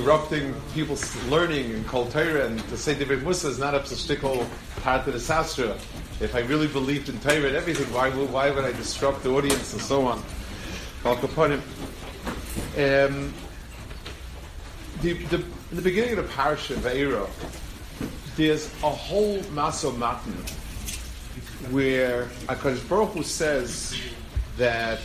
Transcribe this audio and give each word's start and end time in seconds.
interrupting 0.00 0.54
people's 0.72 1.14
learning 1.26 1.72
and 1.72 1.86
Torah 1.86 2.46
and 2.46 2.58
to 2.70 2.78
say 2.78 2.94
David 2.94 3.22
Musa 3.22 3.48
is 3.48 3.58
not 3.58 3.74
a 3.74 3.80
shtickle 3.80 4.46
part 4.80 5.06
of 5.06 5.12
the 5.12 5.18
Sastra. 5.18 5.78
If 6.20 6.34
I 6.34 6.38
really 6.40 6.68
believed 6.68 7.10
in 7.10 7.20
Torah 7.20 7.48
and 7.48 7.56
everything, 7.56 7.92
why 7.92 8.08
would, 8.08 8.32
why 8.32 8.50
would 8.50 8.64
I 8.64 8.72
disrupt 8.72 9.22
the 9.22 9.30
audience 9.30 9.74
and 9.74 9.82
so 9.82 10.06
on? 10.06 10.22
Um, 11.04 11.20
the, 15.02 15.12
the, 15.12 15.36
in 15.36 15.76
the 15.76 15.82
beginning 15.82 16.18
of 16.18 16.26
the 16.26 16.32
parsha 16.32 16.76
of 16.76 16.86
Eira, 16.86 17.26
there's 18.36 18.72
a 18.82 18.88
whole 18.88 19.42
maso 19.52 19.92
matan 19.92 20.32
where 21.70 22.24
Hakadosh 22.46 22.88
Baruch 22.88 23.22
says 23.24 24.00
that 24.56 25.00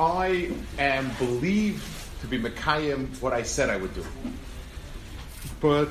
I 0.00 0.50
am 0.78 1.10
believed 1.18 1.82
to 2.20 2.26
be 2.26 2.38
Mekayim 2.38 3.20
what 3.20 3.32
I 3.32 3.42
said 3.42 3.70
I 3.70 3.76
would 3.76 3.94
do. 3.94 4.04
But 5.60 5.90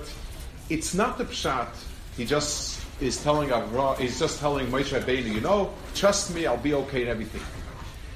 it's 0.70 0.94
not 0.94 1.18
the 1.18 1.26
pshat. 1.26 1.70
He 2.18 2.26
just 2.26 2.84
is 3.02 3.22
telling 3.22 3.50
Avra, 3.50 3.98
he's 3.98 4.20
just 4.20 4.40
telling 4.40 4.68
Moshe 4.68 4.98
Rabbeinu, 4.98 5.34
you 5.34 5.42
know, 5.42 5.74
trust 5.94 6.34
me, 6.34 6.46
I'll 6.46 6.58
be 6.58 6.74
okay 6.74 7.02
in 7.02 7.08
everything. 7.10 7.42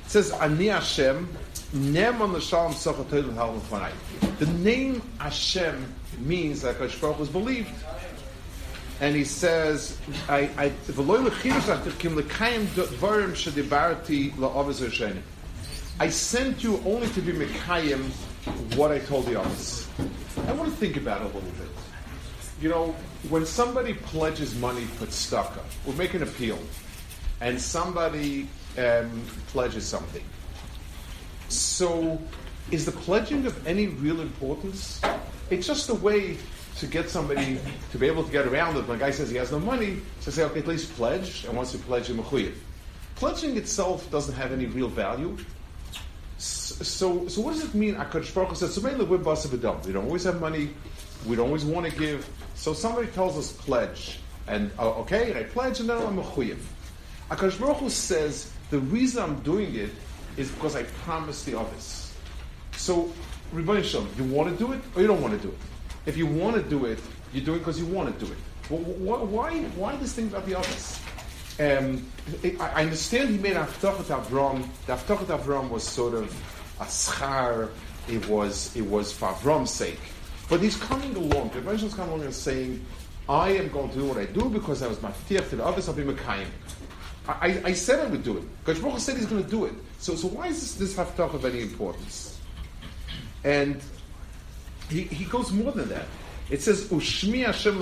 It 0.06 0.12
says, 0.12 0.32
Ani 0.32 0.68
Hashem, 0.68 1.28
Nem 1.74 2.22
on 2.22 2.34
the 4.40 4.48
name 4.54 5.02
Hashem 5.20 5.94
means 6.20 6.62
that 6.62 6.78
Hakadosh 6.78 7.00
Baruch 7.00 7.20
was 7.20 7.30
believed. 7.30 7.70
And 9.02 9.16
he 9.16 9.24
says, 9.24 9.98
I, 10.28 10.50
I, 10.58 10.72
I 16.02 16.08
sent 16.08 16.64
you 16.64 16.82
only 16.86 17.10
to 17.10 17.22
be 17.22 17.34
Mekayim 17.34 18.10
what 18.78 18.90
I 18.90 19.00
told 19.00 19.26
the 19.26 19.34
Avos. 19.34 19.86
I 20.48 20.54
want 20.54 20.70
to 20.70 20.76
think 20.78 20.96
about 20.96 21.20
it 21.20 21.24
a 21.24 21.28
little 21.28 21.42
bit. 21.42 21.68
You 22.62 22.70
know, 22.70 22.96
when 23.28 23.46
somebody 23.46 23.96
pledges 23.96 24.56
money 24.56 24.86
for 24.86 25.08
tzedakah, 25.08 25.62
we 25.86 25.94
make 25.96 26.14
an 26.14 26.24
appeal, 26.24 26.58
and 27.42 27.60
somebody 27.60 28.48
um, 28.78 29.22
pledges 29.48 29.86
something. 29.86 30.24
So, 31.50 32.18
is 32.72 32.86
the 32.86 32.94
pledging 32.94 33.46
of 33.46 33.68
any 33.68 33.88
real 33.88 34.22
importance? 34.22 35.02
It's 35.50 35.68
just 35.68 35.90
a 35.90 35.96
way 35.96 36.38
to 36.78 36.88
get 36.88 37.10
somebody 37.10 37.60
to 37.92 37.98
be 37.98 38.08
able 38.08 38.24
to 38.24 38.32
get 38.32 38.48
around 38.48 38.78
it. 38.78 38.88
When 38.88 38.96
a 38.96 39.00
guy 39.02 39.12
says 39.12 39.30
he 39.30 39.36
has 39.36 39.52
no 39.52 39.60
money, 39.60 40.00
to 40.22 40.32
say, 40.32 40.44
okay, 40.44 40.60
at 40.60 40.68
least 40.68 40.94
pledge, 40.94 41.44
and 41.44 41.58
once 41.58 41.74
you 41.74 41.80
pledge, 41.80 42.10
you're. 42.10 42.54
Pledging 43.16 43.58
itself 43.58 44.10
doesn't 44.12 44.36
have 44.36 44.54
any 44.54 44.66
real 44.66 44.88
value. 44.88 45.36
So, 46.40 47.28
so 47.28 47.42
what 47.42 47.54
does 47.54 47.66
it 47.66 47.76
mean? 47.76 47.96
Akadosh 47.96 48.34
Baruch 48.34 48.50
Hu 48.50 48.56
says, 48.56 48.74
"So 48.74 48.82
mainly 48.82 49.04
we're 49.04 49.18
basav 49.18 49.86
We 49.86 49.92
don't 49.92 50.06
always 50.06 50.24
have 50.24 50.40
money. 50.40 50.70
We 51.28 51.36
don't 51.36 51.48
always 51.48 51.66
want 51.66 51.86
to 51.86 52.00
give. 52.00 52.30
So 52.56 52.74
somebody 52.74 53.08
tells 53.08 53.38
us 53.38 53.52
pledge, 53.52 54.20
and 54.48 54.72
uh, 54.80 55.02
okay, 55.02 55.38
I 55.38 55.44
pledge, 55.44 55.82
and 55.82 55.90
then 55.90 55.98
I'm 55.98 56.18
a 56.18 56.24
chuyev. 56.24 56.58
Akadosh 57.30 57.60
Baruch 57.60 57.78
Hu 57.78 57.90
says 57.90 58.52
the 58.70 58.80
reason 58.80 59.22
I'm 59.22 59.40
doing 59.42 59.76
it 59.76 59.92
is 60.38 60.50
because 60.52 60.76
I 60.78 60.84
promised 61.04 61.46
the 61.46 61.54
Avos. 61.54 62.14
So, 62.78 63.12
Rebbeinu 63.54 63.84
Shalom, 63.84 64.08
you 64.18 64.24
want 64.24 64.50
to 64.50 64.66
do 64.66 64.72
it 64.72 64.80
or 64.96 65.02
you 65.02 65.08
don't 65.08 65.22
want 65.22 65.40
to 65.40 65.46
do 65.46 65.54
it. 65.54 65.60
If 66.06 66.16
you 66.16 66.26
want 66.26 66.56
to 66.56 66.62
do 66.62 66.86
it, 66.86 67.00
you 67.34 67.42
do 67.42 67.56
it 67.56 67.60
because 67.60 67.78
you 67.78 67.86
want 67.86 68.18
to 68.18 68.26
do 68.26 68.32
it. 68.32 68.38
Well, 68.70 68.80
why, 68.80 69.60
why 69.76 69.96
this 69.98 70.14
thing 70.14 70.28
about 70.28 70.46
the 70.46 70.54
Avos? 70.54 71.02
Um, 71.60 72.10
I 72.60 72.84
understand 72.84 73.30
he 73.30 73.38
made 73.38 73.56
Aftachat 73.56 74.06
Avram. 74.06 74.66
The 74.86 74.94
Aftachat 74.94 75.26
Avram 75.26 75.70
was 75.70 75.84
sort 75.84 76.14
of 76.14 76.34
a 76.80 76.86
schar. 76.86 77.70
It 78.08 78.28
was 78.30 78.76
it 78.78 78.82
was 78.82 79.12
for 79.12 79.28
Avram's 79.30 79.72
sake. 79.72 80.00
But 80.50 80.62
he's 80.62 80.78
coming 80.78 81.16
along. 81.16 81.50
The 81.50 81.60
Rebbe 81.60 81.86
is 81.86 81.94
coming 81.94 82.14
along 82.14 82.26
and 82.26 82.34
saying, 82.34 82.86
"I 83.28 83.50
am 83.50 83.70
going 83.70 83.90
to 83.90 83.96
do 83.96 84.06
what 84.06 84.18
I 84.18 84.26
do 84.26 84.50
because 84.50 84.82
I 84.82 84.88
was 84.88 85.00
maftiach 85.00 85.50
to 85.50 85.58
the 85.58 85.64
Avos. 85.64 85.90
I'll 85.90 85.96
be 85.96 86.04
mekayim." 86.04 86.48
I, 87.28 87.62
I, 87.64 87.74
said 87.74 88.00
I 88.00 88.10
would 88.10 88.24
do 88.24 88.38
it. 88.38 88.66
Baruch 88.66 88.98
said 88.98 89.18
he's 89.18 89.28
going 89.28 89.44
to 89.44 89.50
do 89.50 89.66
it. 89.66 89.74
So, 90.00 90.16
so 90.16 90.30
why 90.30 90.48
is 90.48 90.60
this, 90.60 90.96
this 90.96 90.96
Haftach 90.96 91.36
of 91.36 91.46
any 91.46 91.62
importance? 91.62 92.40
And 93.44 93.80
he, 94.90 95.02
he 95.02 95.26
goes 95.26 95.52
more 95.52 95.72
than 95.72 95.90
that. 95.90 96.06
It 96.50 96.64
says, 96.64 96.88
"Ushmi 96.88 97.46
Hashem 97.46 97.80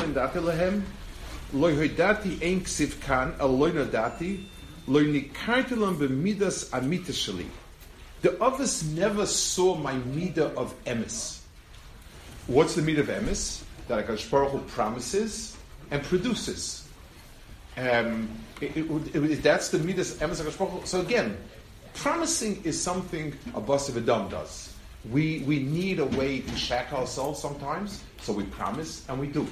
nodati, 3.71 4.45
lo 4.87 4.99
nikarti 5.01 5.75
b'midas 5.75 6.73
amita 6.73 7.11
shali. 7.11 7.45
The 8.21 8.29
Avos 8.29 8.83
never 8.93 9.25
saw 9.25 9.75
my 9.75 9.93
midah 9.93 10.55
of 10.55 10.73
emes. 10.85 11.39
What's 12.47 12.75
the 12.75 12.81
midah 12.81 12.99
of 12.99 13.07
emes? 13.07 13.63
That 13.87 14.05
HaKadosh 14.07 14.29
Baruch 14.29 14.51
Hu 14.51 14.59
promises 14.59 15.55
and 15.91 16.03
produces. 16.03 16.87
Um, 17.77 18.29
it, 18.59 18.75
it, 18.75 19.15
it, 19.15 19.43
that's 19.43 19.69
the 19.69 19.79
midas 19.79 20.15
emes 20.15 20.41
HaKadosh 20.41 20.57
Baruch. 20.57 20.87
So 20.87 21.01
again, 21.01 21.37
promising 21.93 22.63
is 22.63 22.81
something 22.81 23.33
a 23.53 23.61
boss 23.61 23.87
of 23.87 23.97
a 23.97 23.99
Adam 23.99 24.29
does. 24.29 24.73
We, 25.11 25.39
we 25.47 25.59
need 25.59 25.99
a 25.99 26.05
way 26.05 26.41
to 26.41 26.55
shack 26.57 26.91
ourselves 26.91 27.39
sometimes, 27.39 28.03
so 28.21 28.33
we 28.33 28.43
promise 28.45 29.05
and 29.07 29.19
we 29.19 29.27
do. 29.27 29.47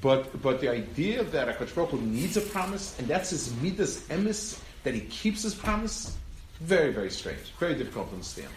But 0.00 0.40
but 0.42 0.60
the 0.60 0.70
idea 0.70 1.22
that 1.24 1.48
Hakadosh 1.48 1.74
Baruch 1.74 1.90
Hu 1.90 2.00
needs 2.00 2.36
a 2.36 2.40
promise, 2.40 2.98
and 2.98 3.06
that's 3.06 3.30
his 3.30 3.54
midas 3.62 4.00
emis, 4.08 4.60
that 4.82 4.94
he 4.94 5.00
keeps 5.02 5.42
his 5.42 5.54
promise, 5.54 6.16
very, 6.60 6.92
very 6.92 7.10
strange. 7.10 7.52
Very 7.58 7.74
difficult 7.74 8.08
to 8.08 8.14
understand. 8.14 8.48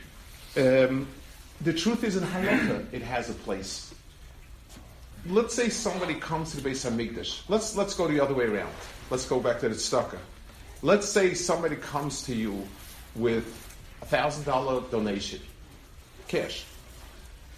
Um, 0.56 1.06
the 1.60 1.72
truth 1.72 2.02
is 2.02 2.16
in 2.16 2.24
Halacha, 2.24 2.84
it 2.92 3.02
has 3.02 3.30
a 3.30 3.34
place. 3.34 3.94
Let's 5.26 5.54
say 5.54 5.68
somebody 5.68 6.14
comes 6.14 6.50
to 6.50 6.60
the 6.60 6.68
Beis 6.68 6.90
Hamikdash. 6.90 7.42
Let's, 7.48 7.76
let's 7.76 7.94
go 7.94 8.08
the 8.08 8.18
other 8.18 8.34
way 8.34 8.46
around. 8.46 8.72
Let's 9.10 9.26
go 9.26 9.38
back 9.38 9.60
to 9.60 9.68
the 9.68 9.76
tzedakah. 9.76 10.18
Let's 10.82 11.08
say 11.08 11.34
somebody 11.34 11.76
comes 11.76 12.22
to 12.24 12.34
you 12.34 12.66
with 13.14 13.44
a 14.02 14.06
$1,000 14.06 14.90
donation, 14.90 15.40
cash. 16.26 16.64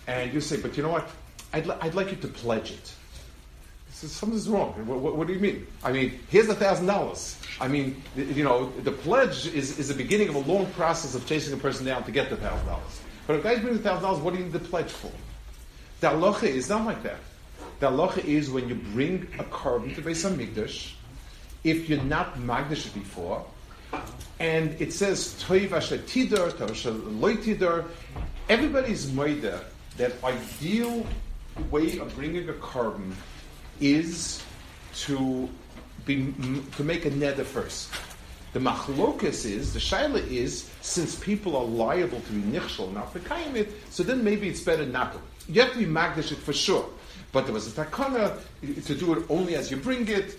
And 0.07 0.35
you 0.35 0.41
say, 0.41 0.61
but 0.61 0.77
you 0.77 0.83
know 0.83 0.91
what? 0.91 1.09
I'd, 1.53 1.67
li- 1.67 1.77
I'd 1.81 1.95
like 1.95 2.11
you 2.11 2.17
to 2.17 2.29
pledge 2.29 2.71
it. 2.71 2.93
Says, 3.91 4.13
Something's 4.13 4.49
wrong. 4.49 4.73
What, 4.87 4.99
what, 4.99 5.17
what, 5.17 5.27
do 5.27 5.33
you 5.33 5.39
mean? 5.39 5.67
I 5.85 5.93
mean, 5.93 6.19
here's 6.29 6.49
a 6.49 6.55
thousand 6.55 6.87
dollars. 6.87 7.37
I 7.61 7.69
mean, 7.69 8.03
you 8.17 8.43
know, 8.43 8.71
the 8.81 8.93
pledge 8.93 9.47
is, 9.47 9.79
is 9.79 9.89
the 9.89 9.95
beginning 9.95 10.29
of 10.29 10.35
a 10.35 10.41
long 10.41 10.67
process 10.73 11.15
of 11.15 11.27
chasing 11.27 11.53
a 11.53 11.57
person 11.57 11.87
down 11.87 12.05
to 12.05 12.11
get 12.11 12.31
the 12.31 12.37
thousand 12.37 12.67
dollars. 12.67 13.01
But 13.27 13.37
if 13.37 13.45
a 13.45 13.49
guy 13.49 13.59
brings 13.61 13.79
a 13.79 13.83
thousand 13.83 14.03
dollars, 14.03 14.21
what 14.21 14.33
do 14.33 14.39
you 14.39 14.45
need 14.45 14.53
the 14.53 14.59
pledge 14.59 14.91
for? 14.91 15.13
The 16.01 16.09
halacha 16.09 16.49
is 16.49 16.69
not 16.69 16.85
like 16.85 17.03
that. 17.03 17.21
The 17.79 17.91
halacha 17.91 18.25
is 18.25 18.51
when 18.51 18.69
you 18.69 18.75
bring 18.75 19.29
a 19.39 19.45
korban 19.45 19.95
to 19.95 20.03
Beis 20.03 20.29
Hamikdash, 20.29 20.95
if 21.63 21.89
you're 21.89 22.03
not 22.03 22.35
magdish 22.39 22.93
before, 22.93 23.45
and 24.41 24.75
it 24.81 24.93
says 24.93 25.35
toiv 25.47 25.71
tidor, 25.71 26.51
tidor, 26.51 27.85
everybody's 28.49 29.07
moida 29.07 29.63
that 29.97 30.13
ideal 30.25 31.07
way 31.71 31.99
of 31.99 32.15
bringing 32.15 32.49
a 32.49 32.53
korban 32.55 33.13
is 33.81 34.43
to 34.95 35.49
be 36.05 36.33
to 36.77 36.85
make 36.85 37.05
a 37.05 37.11
neder 37.11 37.45
first. 37.45 37.91
The 38.53 38.61
machlokas 38.61 39.47
is 39.47 39.73
the 39.73 39.79
shaila 39.79 40.27
is 40.31 40.71
since 40.83 41.15
people 41.15 41.57
are 41.57 41.65
liable 41.65 42.21
to 42.21 42.33
be 42.33 42.43
nichshol 42.43 42.93
not 42.93 43.13
for 43.13 43.21
it, 43.57 43.73
so 43.91 44.03
then 44.03 44.23
maybe 44.23 44.49
it's 44.49 44.61
better 44.61 44.85
not 44.85 45.15
to. 45.15 45.21
You 45.53 45.63
have 45.63 45.73
to 45.73 45.79
be 45.79 45.87
magdish 45.87 46.33
it 46.33 46.39
for 46.39 46.53
sure, 46.53 46.87
but 47.33 47.45
there 47.45 47.55
was 47.55 47.67
a 47.67 47.71
takana 47.71 48.39
to 48.85 48.95
do 48.95 49.15
it 49.15 49.25
only 49.31 49.57
as 49.57 49.71
you 49.71 49.77
bring 49.77 50.07
it. 50.09 50.39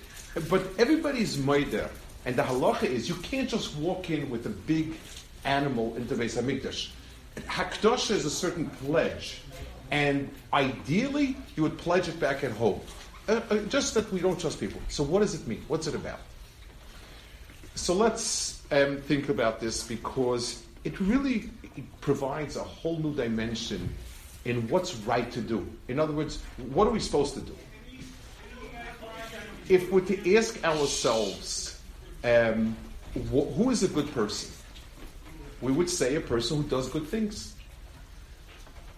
But 0.50 0.64
everybody's 0.78 1.38
meider, 1.38 1.90
and 2.26 2.36
the 2.36 2.44
halacha 2.44 2.84
is 2.84 3.10
you 3.10 3.16
can't 3.16 3.50
just 3.50 3.76
walk 3.78 4.10
in 4.10 4.30
with 4.30 4.46
a 4.46 4.50
big 4.50 4.94
animal 5.44 5.96
into 5.96 6.16
Beis 6.16 6.42
Hamikdash. 6.42 6.90
Hakdosha 7.36 8.12
is 8.12 8.26
a 8.26 8.30
certain 8.30 8.70
pledge, 8.70 9.42
and 9.94 10.28
ideally 10.52 11.38
you 11.56 11.62
would 11.62 11.78
pledge 11.78 12.08
it 12.08 12.20
back 12.20 12.44
at 12.44 12.52
home. 12.52 12.82
Uh, 13.30 13.40
uh, 13.52 13.58
just 13.70 13.94
that 13.94 14.12
we 14.12 14.20
don't 14.20 14.40
trust 14.40 14.60
people. 14.60 14.82
So 14.90 15.04
what 15.04 15.20
does 15.20 15.36
it 15.36 15.48
mean? 15.48 15.64
What's 15.68 15.86
it 15.86 15.94
about? 15.94 16.20
So 17.76 17.94
let's 17.94 18.64
um, 18.72 18.98
think 18.98 19.30
about 19.30 19.60
this 19.60 19.84
because 19.84 20.64
it 20.84 21.00
really 21.00 21.52
provides 22.02 22.56
a 22.56 22.64
whole 22.64 22.98
new 22.98 23.14
dimension 23.14 23.94
in 24.46 24.68
what's 24.68 24.96
right 24.96 25.32
to 25.32 25.42
do. 25.42 25.66
In 25.88 26.00
other 26.00 26.12
words, 26.12 26.42
what 26.74 26.88
are 26.88 26.92
we 26.92 27.00
supposed 27.00 27.36
to 27.36 27.42
do? 27.42 27.56
If 29.70 29.92
we're 29.92 30.02
to 30.02 30.36
ask 30.36 30.62
ourselves, 30.66 31.80
um, 32.24 32.76
wh- 33.14 33.48
who 33.56 33.70
is 33.70 33.84
a 33.84 33.88
good 33.88 34.12
person? 34.12 34.52
We 35.62 35.72
would 35.72 35.90
say 35.90 36.16
a 36.16 36.22
person 36.22 36.64
who 36.64 36.68
does 36.68 36.90
good 36.90 37.08
things. 37.08 37.53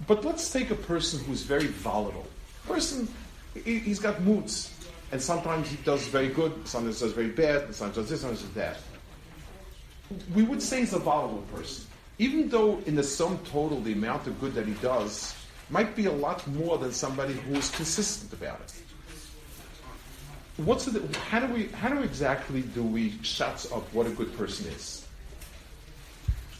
But 0.07 0.25
let's 0.25 0.51
take 0.51 0.71
a 0.71 0.75
person 0.75 1.23
who's 1.23 1.43
very 1.43 1.67
volatile. 1.67 2.27
Person, 2.67 3.07
he, 3.63 3.79
has 3.79 3.99
got 3.99 4.21
moods. 4.21 4.71
And 5.11 5.21
sometimes 5.21 5.69
he 5.69 5.77
does 5.77 6.07
very 6.07 6.27
good, 6.27 6.67
sometimes 6.67 6.99
does 6.99 7.13
very 7.13 7.29
bad, 7.29 7.73
sometimes 7.73 7.95
does 7.95 8.09
this, 8.09 8.21
sometimes 8.21 8.41
does 8.41 8.53
that. 8.53 8.77
We 10.33 10.43
would 10.43 10.61
say 10.61 10.79
he's 10.79 10.93
a 10.93 10.99
volatile 10.99 11.43
person. 11.53 11.85
Even 12.17 12.49
though 12.49 12.79
in 12.85 12.95
the 12.95 13.03
sum 13.03 13.37
total 13.39 13.81
the 13.81 13.93
amount 13.93 14.27
of 14.27 14.39
good 14.39 14.53
that 14.55 14.65
he 14.65 14.73
does 14.75 15.35
might 15.69 15.95
be 15.95 16.05
a 16.05 16.11
lot 16.11 16.45
more 16.47 16.77
than 16.77 16.91
somebody 16.91 17.33
who 17.33 17.55
is 17.55 17.69
consistent 17.71 18.31
about 18.33 18.59
it. 18.61 18.73
What's 20.57 20.85
the, 20.85 21.17
how 21.17 21.45
do 21.45 21.53
we 21.53 21.67
how 21.67 21.89
do 21.89 22.01
exactly 22.01 22.61
do 22.61 22.81
we 22.81 23.19
shut 23.23 23.65
up 23.73 23.93
what 23.93 24.07
a 24.07 24.11
good 24.11 24.35
person 24.37 24.67
is? 24.67 25.04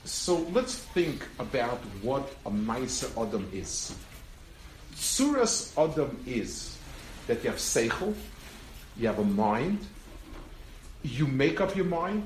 So 0.05 0.37
let's 0.53 0.75
think 0.75 1.25
about 1.39 1.79
what 2.03 2.31
a 2.45 2.51
Maisa 2.51 3.09
Adam 3.19 3.49
is. 3.51 3.95
Suras 4.93 5.73
Adam 5.77 6.23
is 6.27 6.77
that 7.25 7.43
you 7.43 7.49
have 7.49 7.57
seichel, 7.57 8.13
you 8.97 9.07
have 9.07 9.17
a 9.17 9.23
mind, 9.23 9.79
you 11.01 11.25
make 11.25 11.59
up 11.59 11.75
your 11.75 11.85
mind, 11.85 12.23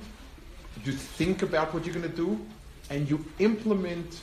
you 0.84 0.92
think 0.92 1.42
about 1.42 1.74
what 1.74 1.86
you're 1.86 1.96
going 1.96 2.10
to 2.10 2.16
do, 2.16 2.38
and 2.90 3.10
you 3.10 3.24
implement 3.40 4.14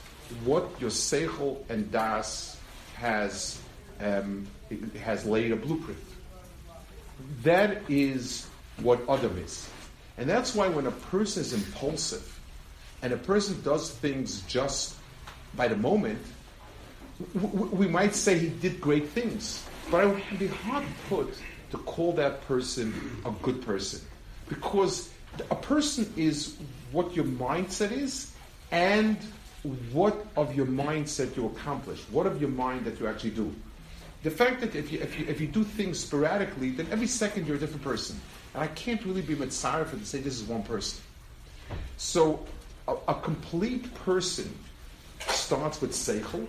what 0.45 0.69
your 0.79 0.91
seichel 0.91 1.59
and 1.71 1.91
das 1.91 2.61
has 2.95 3.59
um, 4.01 4.47
has 5.03 5.25
laid 5.25 5.51
a 5.53 5.57
blueprint. 5.57 5.99
That 7.43 7.83
is 7.89 8.47
what 8.83 9.01
Adam 9.09 9.39
is, 9.39 9.67
and 10.19 10.29
that's 10.29 10.55
why 10.55 10.69
when 10.69 10.87
a 10.87 10.91
person 10.91 11.41
is 11.41 11.55
impulsive 11.55 12.36
and 13.07 13.15
a 13.15 13.19
person 13.19 13.63
does 13.63 13.91
things 13.93 14.41
just 14.49 14.97
by 15.55 15.69
the 15.69 15.77
moment, 15.77 16.19
we 17.35 17.87
might 17.87 18.17
say 18.17 18.37
he 18.37 18.49
did 18.49 18.81
great 18.81 19.11
things, 19.11 19.65
but 19.93 20.01
I 20.01 20.07
would 20.07 20.39
be 20.41 20.49
hard 20.49 20.85
put 21.09 21.33
to 21.71 21.79
call 21.79 22.15
that 22.15 22.43
person 22.49 22.93
a 23.25 23.31
good 23.45 23.63
person. 23.63 24.01
Because 24.49 25.09
a 25.53 25.55
person 25.55 26.13
is 26.17 26.57
what 26.91 27.15
your 27.15 27.27
mindset 27.27 27.93
is 27.93 28.33
and 28.73 29.17
what 29.93 30.27
of 30.37 30.57
your 30.57 30.67
mindset 30.67 31.37
you 31.37 31.47
accomplish, 31.47 32.01
what 32.11 32.27
of 32.27 32.41
your 32.41 32.51
mind 32.51 32.87
that 32.87 32.99
you 32.99 33.07
actually 33.07 33.31
do. 33.31 33.55
The 34.25 34.33
fact 34.33 34.61
that 34.63 34.75
if 34.75 34.91
you, 34.91 34.99
if 34.99 35.17
you, 35.17 35.27
if 35.29 35.41
you 35.41 35.47
do 35.47 35.63
things 35.63 36.01
sporadically, 36.01 36.71
then 36.71 36.89
every 36.91 37.07
second 37.07 37.47
you're 37.47 37.55
a 37.55 37.61
different 37.61 37.85
person. 37.85 38.21
And 38.53 38.65
I 38.65 38.67
can't 38.67 39.01
really 39.05 39.23
be 39.23 39.37
mitzvah 39.37 39.85
for 39.85 39.97
to 39.97 40.05
say 40.05 40.19
this 40.19 40.41
is 40.41 40.43
one 40.43 40.65
person. 40.65 41.01
So 41.99 42.45
a, 42.89 42.97
a 43.09 43.15
complete 43.15 43.93
person 43.95 44.53
starts 45.19 45.81
with 45.81 45.93
seichel, 45.93 46.47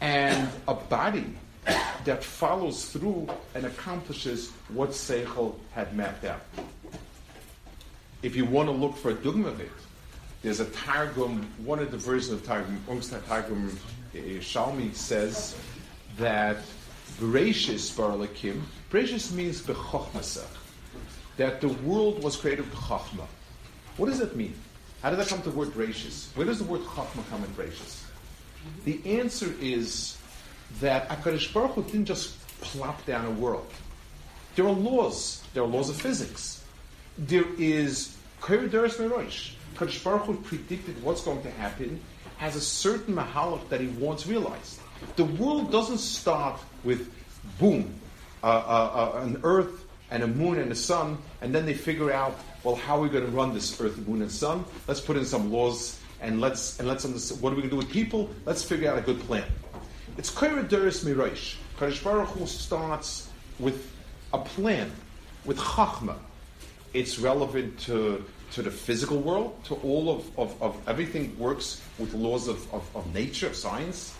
and 0.00 0.48
a 0.68 0.74
body 0.74 1.34
that 2.04 2.24
follows 2.24 2.86
through 2.86 3.28
and 3.54 3.66
accomplishes 3.66 4.50
what 4.68 4.90
Seichel 4.90 5.54
had 5.72 5.94
mapped 5.94 6.24
out. 6.24 6.40
If 8.22 8.36
you 8.36 8.44
want 8.44 8.68
to 8.68 8.72
look 8.72 8.96
for 8.96 9.10
a 9.10 9.14
dogma 9.14 9.48
of 9.48 9.60
it, 9.60 9.70
there's 10.42 10.60
a 10.60 10.66
Targum, 10.66 11.46
one 11.64 11.78
of 11.78 11.90
the 11.90 11.98
versions 11.98 12.32
of 12.32 12.46
Targum, 12.46 12.82
Ungsta 12.88 13.24
Targum 13.26 13.78
eh, 14.14 14.38
Shalmi 14.38 14.94
says 14.94 15.54
that 16.16 16.56
Bereshis 17.18 17.94
Baralakim, 17.94 18.62
Bereshis 18.90 19.32
means 19.32 19.60
Bechochmasach, 19.60 20.46
that 21.36 21.60
the 21.60 21.68
world 21.68 22.22
was 22.22 22.36
created 22.36 22.64
with 22.64 22.74
Chochma. 22.74 23.26
What 23.96 24.06
does 24.06 24.18
that 24.18 24.34
mean? 24.34 24.54
How 25.02 25.10
did 25.10 25.18
that 25.18 25.28
come 25.28 25.40
to 25.42 25.50
the 25.50 25.56
word 25.56 25.68
Bereshis? 25.68 26.34
Where 26.36 26.46
does 26.46 26.58
the 26.58 26.64
word 26.64 26.82
Chochma 26.82 27.28
come 27.30 27.42
in 27.42 27.50
Bereshis? 27.50 28.02
The 28.84 29.00
answer 29.18 29.54
is 29.60 30.18
that 30.80 31.08
HaKadosh 31.08 31.52
Baruch 31.54 31.72
Hu 31.72 31.82
didn't 31.84 32.04
just 32.04 32.36
plop 32.60 33.04
down 33.06 33.24
a 33.24 33.30
world. 33.30 33.72
There 34.56 34.66
are 34.66 34.72
laws. 34.72 35.42
There 35.54 35.62
are 35.62 35.66
laws 35.66 35.88
of 35.88 35.96
physics. 35.96 36.62
There 37.16 37.46
is 37.58 38.16
Keridaris 38.42 38.96
Merosh. 38.96 39.52
Kadosh 39.76 40.04
Baruch 40.04 40.22
Hu 40.22 40.34
predicted 40.36 41.02
what's 41.02 41.22
going 41.22 41.42
to 41.42 41.50
happen, 41.50 42.00
has 42.36 42.56
a 42.56 42.60
certain 42.60 43.14
mahalach 43.14 43.68
that 43.68 43.80
he 43.80 43.88
wants 43.88 44.26
realized. 44.26 44.80
The 45.16 45.24
world 45.24 45.72
doesn't 45.72 45.98
start 45.98 46.60
with 46.84 47.10
boom, 47.58 47.94
uh, 48.42 48.46
uh, 48.46 49.12
uh, 49.14 49.20
an 49.22 49.40
earth 49.44 49.86
and 50.10 50.22
a 50.22 50.26
moon 50.26 50.58
and 50.58 50.70
a 50.72 50.74
sun, 50.74 51.18
and 51.40 51.54
then 51.54 51.66
they 51.66 51.74
figure 51.74 52.12
out, 52.12 52.38
well, 52.64 52.74
how 52.74 52.98
are 52.98 53.00
we 53.00 53.08
going 53.08 53.24
to 53.24 53.30
run 53.30 53.54
this 53.54 53.80
earth, 53.80 53.96
moon, 54.06 54.22
and 54.22 54.30
sun? 54.30 54.64
Let's 54.86 55.00
put 55.00 55.16
in 55.16 55.24
some 55.24 55.52
laws 55.52 55.98
and 56.20 56.40
let's 56.40 56.78
and 56.78 56.86
let's 56.86 57.04
understand 57.04 57.40
what 57.40 57.52
are 57.52 57.56
we 57.56 57.62
going 57.62 57.70
to 57.70 57.76
do 57.76 57.78
with 57.78 57.90
people? 57.90 58.28
Let's 58.44 58.62
figure 58.62 58.90
out 58.90 58.98
a 58.98 59.02
good 59.02 59.20
plan. 59.20 59.44
It's 60.18 60.30
Kaira 60.30 60.68
Duris 60.68 61.04
Mirosh. 61.04 61.56
Kadosh 61.78 62.04
Baruch 62.04 62.28
Hu 62.28 62.46
starts 62.46 63.30
with 63.58 63.90
a 64.32 64.38
plan, 64.38 64.90
with 65.44 65.58
Chachma. 65.58 66.16
It's 66.92 67.18
relevant 67.18 67.78
to, 67.80 68.24
to 68.52 68.62
the 68.62 68.70
physical 68.70 69.18
world, 69.18 69.64
to 69.64 69.76
all 69.76 70.10
of, 70.10 70.38
of, 70.38 70.62
of 70.62 70.76
everything 70.88 71.38
works 71.38 71.80
with 71.98 72.12
laws 72.12 72.48
of, 72.48 72.74
of, 72.74 72.84
of 72.94 73.14
nature, 73.14 73.46
of 73.46 73.56
science. 73.56 74.14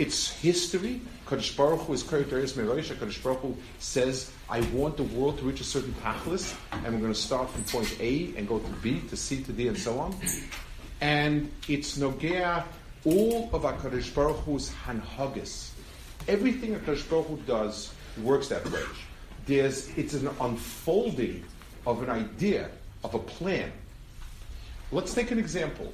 It's 0.00 0.30
history. 0.30 1.00
Kadosh 1.26 1.56
Baruch 1.56 1.80
Hu 1.82 1.92
is 1.92 2.02
Kaira 2.02 2.24
Duris 2.24 2.54
Mirosh. 2.54 2.92
Kadosh 2.94 3.22
Baruch 3.22 3.40
Hu 3.40 3.56
says, 3.78 4.32
I 4.48 4.62
want 4.72 4.96
the 4.96 5.02
world 5.02 5.38
to 5.38 5.44
reach 5.44 5.60
a 5.60 5.64
certain 5.64 5.94
tachlis, 6.02 6.56
and 6.72 6.94
we're 6.94 7.00
going 7.00 7.12
to 7.12 7.14
start 7.14 7.50
from 7.50 7.64
point 7.64 8.00
A 8.00 8.34
and 8.36 8.48
go 8.48 8.58
to 8.58 8.68
B, 8.82 9.02
to 9.10 9.16
C, 9.16 9.42
to 9.44 9.52
D, 9.52 9.68
and 9.68 9.78
so 9.78 9.98
on 10.00 10.16
and 11.00 11.50
it's 11.68 11.98
nogea 11.98 12.64
all 13.04 13.48
of 13.52 13.62
HaKadosh 13.62 14.14
Baruch 14.14 14.40
Hu's 14.44 14.70
hanhagis. 14.84 15.70
Everything 16.28 16.74
HaKadosh 16.74 17.08
Baruch 17.08 17.26
Hu 17.28 17.36
does 17.46 17.92
works 18.22 18.48
that 18.48 18.70
way. 18.70 18.82
There's, 19.46 19.88
it's 19.96 20.14
an 20.14 20.28
unfolding 20.40 21.42
of 21.86 22.02
an 22.02 22.10
idea, 22.10 22.68
of 23.02 23.14
a 23.14 23.18
plan. 23.18 23.72
Let's 24.92 25.14
take 25.14 25.30
an 25.30 25.38
example. 25.38 25.92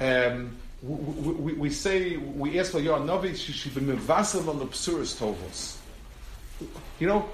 Um, 0.00 0.56
we, 0.82 1.32
we, 1.32 1.52
we, 1.54 1.70
say, 1.70 2.16
we 2.16 2.58
ask 2.60 2.72
for 2.72 2.80
Yohan 2.80 3.04
Novi, 3.04 3.34
she 3.34 3.52
should 3.52 3.74
be 3.74 3.80
mevasel 3.80 4.48
on 4.48 4.58
the 4.58 4.66
psuris 4.66 5.16
tovos. 5.16 5.76
You 7.00 7.06
know, 7.08 7.28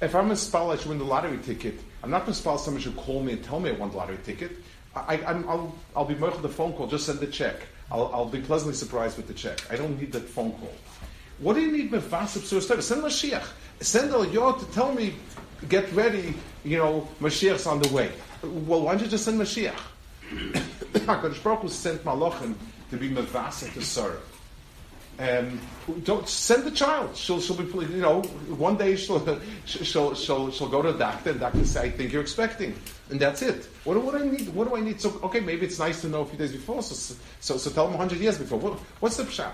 if 0.00 0.14
I'm 0.14 0.30
a 0.30 0.36
spell, 0.36 0.70
I 0.70 0.76
should 0.76 0.88
win 0.88 0.98
the 0.98 1.04
lottery 1.04 1.38
ticket. 1.38 1.80
I'm 2.02 2.10
not 2.10 2.20
going 2.20 2.32
to 2.32 2.38
spell 2.38 2.56
someone 2.58 2.82
should 2.82 2.96
call 2.96 3.22
me 3.22 3.32
and 3.32 3.44
tell 3.44 3.60
me 3.60 3.70
I 3.70 3.72
won 3.72 3.90
the 3.90 3.96
lottery 3.96 4.18
ticket. 4.24 4.52
I, 4.94 5.16
will 5.16 5.74
I'll 5.94 6.04
be 6.04 6.14
more 6.14 6.30
the 6.30 6.48
phone 6.48 6.72
call. 6.72 6.86
Just 6.86 7.06
send 7.06 7.20
the 7.20 7.26
check. 7.26 7.56
I'll, 7.90 8.10
I'll 8.12 8.26
be 8.26 8.40
pleasantly 8.40 8.74
surprised 8.74 9.16
with 9.16 9.26
the 9.26 9.34
check. 9.34 9.60
I 9.70 9.76
don't 9.76 9.98
need 10.00 10.12
that 10.12 10.28
phone 10.28 10.52
call. 10.52 10.74
What 11.40 11.54
do 11.54 11.60
you 11.60 11.70
need 11.70 11.90
with 11.90 12.10
Vasip 12.10 12.42
Surah 12.42 12.80
Send 12.80 13.02
Mashiach. 13.02 13.46
Send 13.80 14.10
El 14.10 14.26
Yod 14.26 14.58
to 14.58 14.64
tell 14.66 14.92
me, 14.92 15.14
get 15.68 15.90
ready, 15.92 16.34
you 16.64 16.78
know, 16.78 17.06
Mashiach's 17.20 17.66
on 17.66 17.80
the 17.80 17.88
way. 17.92 18.10
Well, 18.42 18.82
why 18.82 18.92
don't 18.92 19.02
you 19.02 19.08
just 19.08 19.24
send 19.24 19.40
Mashiach? 19.40 19.78
HaKadosh 20.92 21.42
Baruch 21.42 21.60
Hu 21.60 21.68
sent 21.68 22.04
Malachim 22.04 22.54
to 22.90 22.96
be 22.96 23.10
Mavasa 23.10 23.72
to 23.74 23.82
serve. 23.82 24.22
Um, 25.18 25.60
don't 26.04 26.28
send 26.28 26.62
the 26.62 26.70
child. 26.70 27.16
She'll, 27.16 27.40
she'll 27.40 27.56
be, 27.56 27.64
you 27.64 28.00
know, 28.00 28.22
one 28.22 28.76
day 28.76 28.94
she'll, 28.94 29.40
she'll, 29.64 30.14
she'll, 30.14 30.50
she'll 30.52 30.68
go 30.68 30.80
to 30.80 30.92
the 30.92 30.98
doctor 30.98 31.30
and 31.30 31.40
doctor 31.40 31.64
say, 31.64 31.82
I 31.82 31.90
think 31.90 32.12
you're 32.12 32.22
expecting. 32.22 32.74
And 33.10 33.18
that's 33.18 33.42
it. 33.42 33.68
What, 33.82 33.94
do, 33.94 34.00
what 34.00 34.16
do 34.16 34.24
I 34.24 34.30
need? 34.30 34.48
What 34.50 34.68
do 34.68 34.76
I 34.76 34.80
need? 34.80 35.00
So, 35.00 35.18
okay, 35.24 35.40
maybe 35.40 35.66
it's 35.66 35.78
nice 35.78 36.02
to 36.02 36.08
know 36.08 36.20
a 36.20 36.26
few 36.26 36.38
days 36.38 36.52
before, 36.52 36.82
so, 36.82 37.16
so, 37.40 37.56
so 37.56 37.70
tell 37.70 37.86
them 37.86 37.98
100 37.98 38.20
years 38.20 38.38
before. 38.38 38.58
What, 38.60 38.78
what's 39.00 39.16
the 39.16 39.24
pshat? 39.24 39.52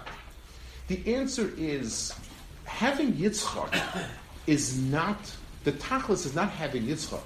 The 0.89 1.15
answer 1.15 1.51
is, 1.57 2.13
having 2.67 3.15
Yitzchak 3.15 4.07
is 4.47 4.79
not, 4.79 5.19
the 5.65 5.73
tachlis 5.73 6.27
is 6.27 6.35
not 6.35 6.51
having 6.51 6.83
Yitzchak. 6.83 7.23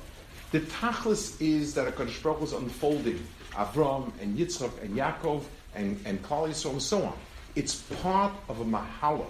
The 0.52 0.60
tachlis 0.60 1.40
is 1.40 1.74
that 1.74 1.88
a 1.88 1.90
Baruch 1.90 2.40
was 2.40 2.52
unfolding 2.52 3.26
Avram 3.52 4.12
and 4.20 4.38
Yitzchak 4.38 4.80
and 4.82 4.96
Yaakov 4.96 5.42
and, 5.78 6.00
and 6.04 6.22
Klal 6.22 6.48
Yisrael 6.48 6.72
and 6.72 6.82
so 6.82 7.02
on. 7.02 7.14
It's 7.54 7.82
part 8.02 8.32
of 8.48 8.60
a 8.60 8.64
mahalach. 8.64 9.26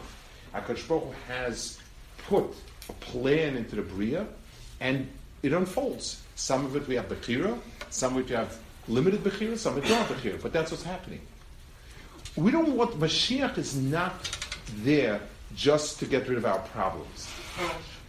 HaKadosh 0.54 0.88
Baruch 0.88 1.14
has 1.28 1.78
put 2.26 2.46
a 2.88 2.92
plan 2.94 3.56
into 3.56 3.76
the 3.76 3.82
Bria, 3.82 4.26
and 4.80 5.08
it 5.42 5.52
unfolds. 5.52 6.22
Some 6.34 6.64
of 6.64 6.74
it 6.76 6.88
we 6.88 6.94
have 6.96 7.08
Bechira, 7.08 7.58
some 7.90 8.16
of 8.16 8.24
it 8.24 8.30
we 8.30 8.36
have 8.36 8.58
limited 8.88 9.22
Bechira, 9.22 9.56
some 9.56 9.76
of 9.76 9.84
it 9.84 9.90
have 9.90 10.08
Bechira, 10.08 10.40
but 10.40 10.52
that's 10.52 10.70
what's 10.70 10.82
happening. 10.82 11.20
We 12.36 12.50
don't 12.50 12.76
want, 12.76 12.98
Mashiach 12.98 13.58
is 13.58 13.76
not 13.76 14.36
there 14.78 15.20
just 15.54 15.98
to 16.00 16.06
get 16.06 16.28
rid 16.28 16.38
of 16.38 16.46
our 16.46 16.58
problems. 16.58 17.28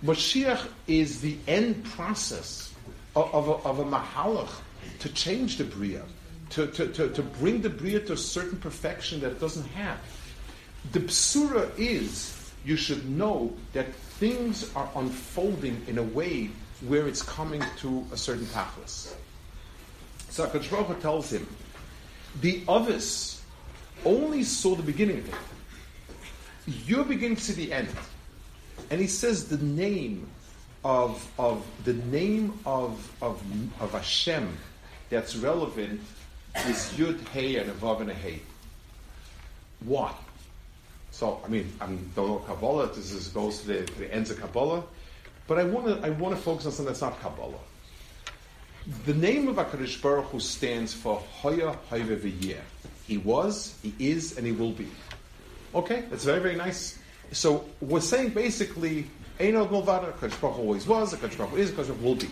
Mashiach 0.03 0.67
is 0.88 1.22
the 1.22 1.38
end 1.48 1.84
process 1.84 2.74
of, 3.15 3.34
of, 3.34 3.48
a, 3.48 3.67
of 3.67 3.79
a 3.79 3.86
mahalach 3.86 4.51
to 5.00 5.10
change 5.10 5.58
the 5.58 5.63
Bria, 5.63 6.03
to, 6.51 6.68
to, 6.68 6.88
to, 6.88 7.10
to 7.10 7.22
bring 7.22 7.62
the 7.62 7.70
Bria 7.70 8.00
to 8.01 8.13
a 8.13 8.18
certain 8.18 8.60
perfection 8.60 9.20
that 9.22 9.32
it 9.32 9.39
doesn't 9.39 9.68
have. 9.68 9.98
The 10.91 11.01
Psura 11.01 11.70
is 11.77 12.36
you 12.65 12.75
should 12.75 13.10
know 13.10 13.53
that 13.74 13.94
things 13.94 14.74
are 14.75 14.89
unfolding 14.96 15.82
in 15.88 15.98
a 15.98 16.03
way 16.03 16.50
where 16.88 17.08
it's 17.08 17.22
coming 17.22 17.63
to 17.77 18.06
a 18.12 18.18
certain 18.18 18.46
tachlis. 18.48 19.13
So 20.29 20.48
Baruch 20.48 21.01
tells 21.01 21.32
him, 21.32 21.48
the 22.41 22.62
Avos 22.62 23.41
only 24.06 24.44
saw 24.44 24.75
the 24.75 24.84
beginning 24.84 25.20
of 25.20 25.29
it. 25.29 25.36
You're 26.86 27.03
beginning 27.03 27.38
to 27.38 27.44
see 27.44 27.65
the 27.65 27.74
end. 27.74 27.89
And 28.91 29.01
he 29.01 29.08
says 29.08 29.48
the 29.48 29.58
name 29.58 30.29
of, 30.84 31.29
of 31.38 31.65
the 31.84 31.94
name 31.94 32.60
of, 32.65 33.12
of, 33.22 33.41
of 33.82 33.91
Hashem 33.91 34.58
that's 35.10 35.36
relevant 35.36 36.01
is 36.68 36.92
Yud, 36.98 37.28
Hey, 37.30 37.58
and 37.58 37.70
a 37.70 37.74
Vav 37.74 38.01
and 38.01 38.12
a 38.12 38.13
Hey. 38.13 38.42
Why? 39.82 40.13
So, 41.12 41.42
I 41.44 41.48
mean, 41.48 41.72
I 41.82 41.86
don't 41.86 42.16
know 42.16 42.44
Kabbalah. 42.48 42.88
This 42.88 43.12
is, 43.12 43.28
goes 43.30 43.62
to 43.62 43.68
the, 43.68 43.86
to 43.86 44.00
the 44.00 44.13
ends 44.13 44.30
of 44.32 44.39
Kabbalah, 44.39 44.84
but 45.48 45.58
I 45.58 45.63
want 45.63 45.88
to 45.88 46.06
I 46.06 46.12
want 46.12 46.36
to 46.36 46.42
focus 46.42 46.66
on 46.66 46.72
something 46.72 46.86
that's 46.86 47.01
not 47.01 47.20
Kabbalah. 47.22 47.60
The 49.06 49.13
name 49.13 49.48
of 49.48 49.58
Hakadosh 49.58 50.01
Baruch 50.01 50.25
Hu 50.25 50.39
stands 50.39 50.94
for 50.94 51.18
Hoya 51.18 51.78
Hoyve 51.89 52.18
V'yeh. 52.18 52.58
He 53.06 53.18
was, 53.18 53.75
he 53.82 53.94
is, 54.00 54.38
and 54.38 54.46
he 54.46 54.51
will 54.51 54.72
be. 54.72 54.88
Okay, 55.75 56.06
that's 56.10 56.24
very 56.24 56.39
very 56.39 56.56
nice. 56.56 57.00
So 57.32 57.66
we're 57.82 58.01
saying 58.01 58.30
basically, 58.30 59.10
Eino 59.39 59.68
Gulvada, 59.68 60.13
Hakadosh 60.13 60.39
Baruch 60.42 60.60
always 60.60 60.88
was, 60.88 61.13
Hakadosh 61.13 61.38
Baruch 61.38 61.51
Hu 61.51 61.58
is, 61.58 61.72
Hakadosh 61.72 61.88
Baruch 61.88 62.01
will 62.01 62.16
be. 62.16 62.30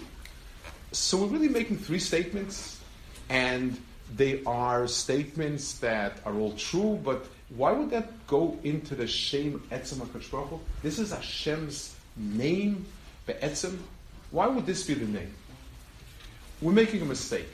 So 0.91 1.17
we're 1.17 1.27
really 1.27 1.49
making 1.49 1.77
three 1.77 1.99
statements, 1.99 2.79
and 3.29 3.77
they 4.15 4.43
are 4.45 4.87
statements 4.87 5.79
that 5.79 6.19
are 6.25 6.33
all 6.33 6.53
true, 6.53 6.99
but 7.03 7.25
why 7.55 7.71
would 7.71 7.89
that 7.91 8.27
go 8.27 8.57
into 8.63 8.95
the 8.95 9.07
Shem 9.07 9.59
Etzem 9.71 10.05
HaKadosh 10.05 10.59
This 10.81 10.99
is 10.99 11.11
Hashem's 11.11 11.95
name, 12.15 12.85
Be'etzem. 13.25 13.77
Why 14.31 14.47
would 14.47 14.65
this 14.65 14.85
be 14.85 14.93
the 14.93 15.05
name? 15.05 15.33
We're 16.61 16.73
making 16.73 17.01
a 17.01 17.05
mistake. 17.05 17.49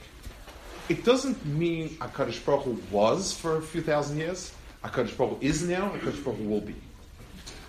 It 0.88 1.04
doesn't 1.04 1.44
mean 1.46 1.90
HaKadosh 1.90 2.44
Baruch 2.44 2.64
Hu 2.64 2.82
was 2.90 3.32
for 3.32 3.56
a 3.56 3.62
few 3.62 3.82
thousand 3.82 4.18
years. 4.18 4.52
HaKadosh 4.82 5.16
Baruch 5.16 5.38
Hu 5.40 5.46
is 5.46 5.62
now, 5.62 5.90
HaKadosh 5.90 6.24
Baruch 6.24 6.38
Hu 6.40 6.48
will 6.48 6.60
be. 6.60 6.74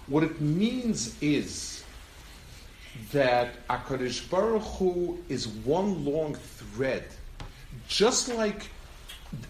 What 0.08 0.24
it 0.24 0.40
means 0.40 1.16
is 1.22 1.84
that 3.12 3.68
HaKadosh 3.68 4.30
Baruch 4.30 4.64
Hu 4.64 5.20
is 5.30 5.48
one 5.48 6.06
long 6.06 6.36
thread, 6.36 7.06
just 7.88 8.34
like 8.34 8.70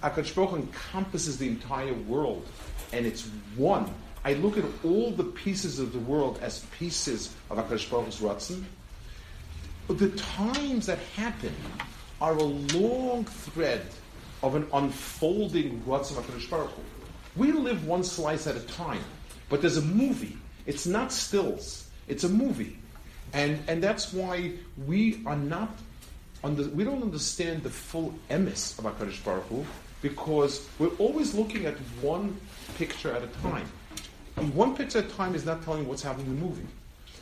HaKadosh 0.01 0.35
Baruch 0.35 0.53
encompasses 0.53 1.37
the 1.37 1.47
entire 1.47 1.93
world, 1.93 2.45
and 2.93 3.05
it's 3.05 3.27
one. 3.55 3.89
I 4.23 4.33
look 4.33 4.57
at 4.57 4.65
all 4.83 5.11
the 5.11 5.23
pieces 5.23 5.79
of 5.79 5.93
the 5.93 5.99
world 5.99 6.39
as 6.41 6.59
pieces 6.77 7.33
of 7.49 7.57
HaKadosh 7.57 7.89
Baruch 7.89 8.05
Hu's 8.05 8.19
Ratzin. 8.19 8.63
The 9.87 10.09
times 10.11 10.87
that 10.87 10.97
happen 11.15 11.53
are 12.21 12.35
a 12.35 12.43
long 12.43 13.25
thread 13.25 13.85
of 14.41 14.55
an 14.55 14.67
unfolding 14.73 15.81
Ratzin 15.81 16.17
of 16.17 16.25
HaKadosh 16.25 16.49
Baruch 16.49 16.71
We 17.35 17.51
live 17.51 17.85
one 17.85 18.03
slice 18.03 18.47
at 18.47 18.55
a 18.55 18.61
time, 18.61 19.03
but 19.49 19.61
there's 19.61 19.77
a 19.77 19.81
movie. 19.81 20.37
It's 20.65 20.87
not 20.87 21.11
stills. 21.11 21.89
It's 22.07 22.23
a 22.23 22.29
movie. 22.29 22.77
And, 23.33 23.59
and 23.67 23.83
that's 23.83 24.13
why 24.13 24.53
we 24.85 25.21
are 25.25 25.35
not 25.35 25.69
we 26.53 26.83
don't 26.83 27.01
understand 27.01 27.63
the 27.63 27.69
full 27.69 28.13
emes 28.29 28.77
of 28.77 28.85
HaKadosh 28.85 29.23
Baruch 29.23 29.45
Hu 29.45 29.65
because 30.01 30.67
we're 30.77 30.95
always 30.99 31.33
looking 31.33 31.65
at 31.65 31.75
one 32.01 32.37
picture 32.77 33.11
at 33.11 33.23
a 33.23 33.27
time. 33.41 33.67
And 34.37 34.53
one 34.53 34.75
picture 34.75 34.99
at 34.99 35.05
a 35.05 35.09
time 35.09 35.33
is 35.33 35.45
not 35.45 35.63
telling 35.63 35.87
what's 35.87 36.03
happening 36.03 36.27
in 36.27 36.39
the 36.39 36.45
movie. 36.45 36.67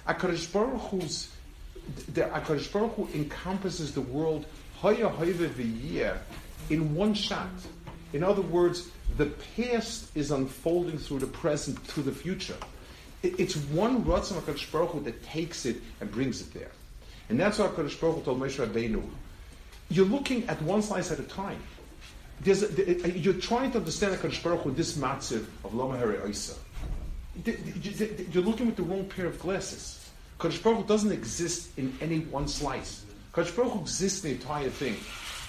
HaKadosh 0.07 0.51
Baruch 0.51 0.81
Hu's 0.89 1.29
the 2.13 2.21
HaKadosh 2.21 2.71
Baruch 2.71 2.93
Hu 2.95 3.09
encompasses 3.13 3.93
the 3.93 4.01
world 4.01 4.45
in 6.69 6.95
one 6.95 7.13
shot. 7.13 7.49
In 8.13 8.23
other 8.23 8.41
words, 8.41 8.89
the 9.17 9.27
past 9.55 10.15
is 10.15 10.31
unfolding 10.31 10.97
through 10.97 11.19
the 11.19 11.27
present 11.27 11.87
to 11.89 12.01
the 12.01 12.11
future. 12.11 12.57
it's 13.21 13.55
one 13.55 14.03
Ratzon 14.03 14.41
HaKadosh 14.41 14.71
Baruch 14.71 14.91
Hu 14.91 15.01
that 15.01 15.23
takes 15.23 15.65
it 15.65 15.77
and 16.01 16.11
brings 16.11 16.41
it 16.41 16.53
there. 16.53 16.71
And 17.29 17.39
that's 17.39 17.59
what 17.59 17.75
HaKadosh 17.75 17.99
Baruch 17.99 18.25
told 18.25 18.39
Moshe 18.39 18.65
Rabbeinu. 18.65 19.03
You're 19.89 20.05
looking 20.05 20.47
at 20.49 20.61
one 20.61 20.81
slice 20.81 21.11
at 21.11 21.19
a 21.19 21.23
time. 21.23 21.59
A, 22.45 23.09
you're 23.11 23.35
trying 23.35 23.71
to 23.71 23.77
understand 23.77 24.15
HaKadosh 24.15 24.43
Baruch 24.43 24.61
Hu, 24.61 24.71
this 24.71 24.97
matziv 24.97 25.45
of 25.63 25.73
Loma 25.73 25.97
Isa. 26.27 26.55
You're 27.45 28.43
looking 28.43 28.65
with 28.67 28.75
the 28.75 28.83
wrong 28.83 29.05
pair 29.05 29.25
of 29.25 29.39
glasses. 29.39 30.09
HaKadosh 30.39 30.63
Baruch 30.63 30.79
Hu 30.79 30.87
doesn't 30.87 31.11
exist 31.11 31.77
in 31.77 31.95
any 32.01 32.19
one 32.19 32.47
slice. 32.47 33.05
HaKadosh 33.33 33.55
Baruch 33.55 33.71
Hu 33.73 33.79
exists 33.81 34.23
in 34.23 34.31
the 34.31 34.35
entire 34.35 34.69
thing. 34.69 34.95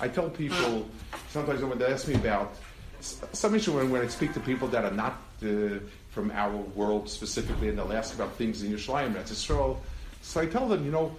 I 0.01 0.09
tell 0.09 0.29
people, 0.31 0.89
sometimes 1.31 1.63
when 1.63 1.79
they 1.79 1.87
ask 1.87 2.07
me 2.09 2.15
about 2.15 2.55
some 3.01 3.55
issue 3.55 3.73
when, 3.77 3.91
when 3.91 4.03
I 4.03 4.09
speak 4.09 4.33
to 4.35 4.41
people 4.41 4.69
that 4.69 4.85
are 4.85 4.91
not 4.91 5.21
uh, 5.43 5.79
from 6.11 6.31
our 6.31 6.57
world 6.57 7.09
specifically, 7.09 7.69
and 7.69 7.79
they'll 7.79 7.93
ask 7.93 8.15
about 8.15 8.35
things 8.37 8.63
in 8.63 8.73
Yerushalayim, 8.73 9.15
that's 9.15 9.31
Israel. 9.31 9.83
So 10.23 10.41
I 10.41 10.47
tell 10.47 10.69
them, 10.69 10.85
you 10.85 10.91
know, 10.91 11.15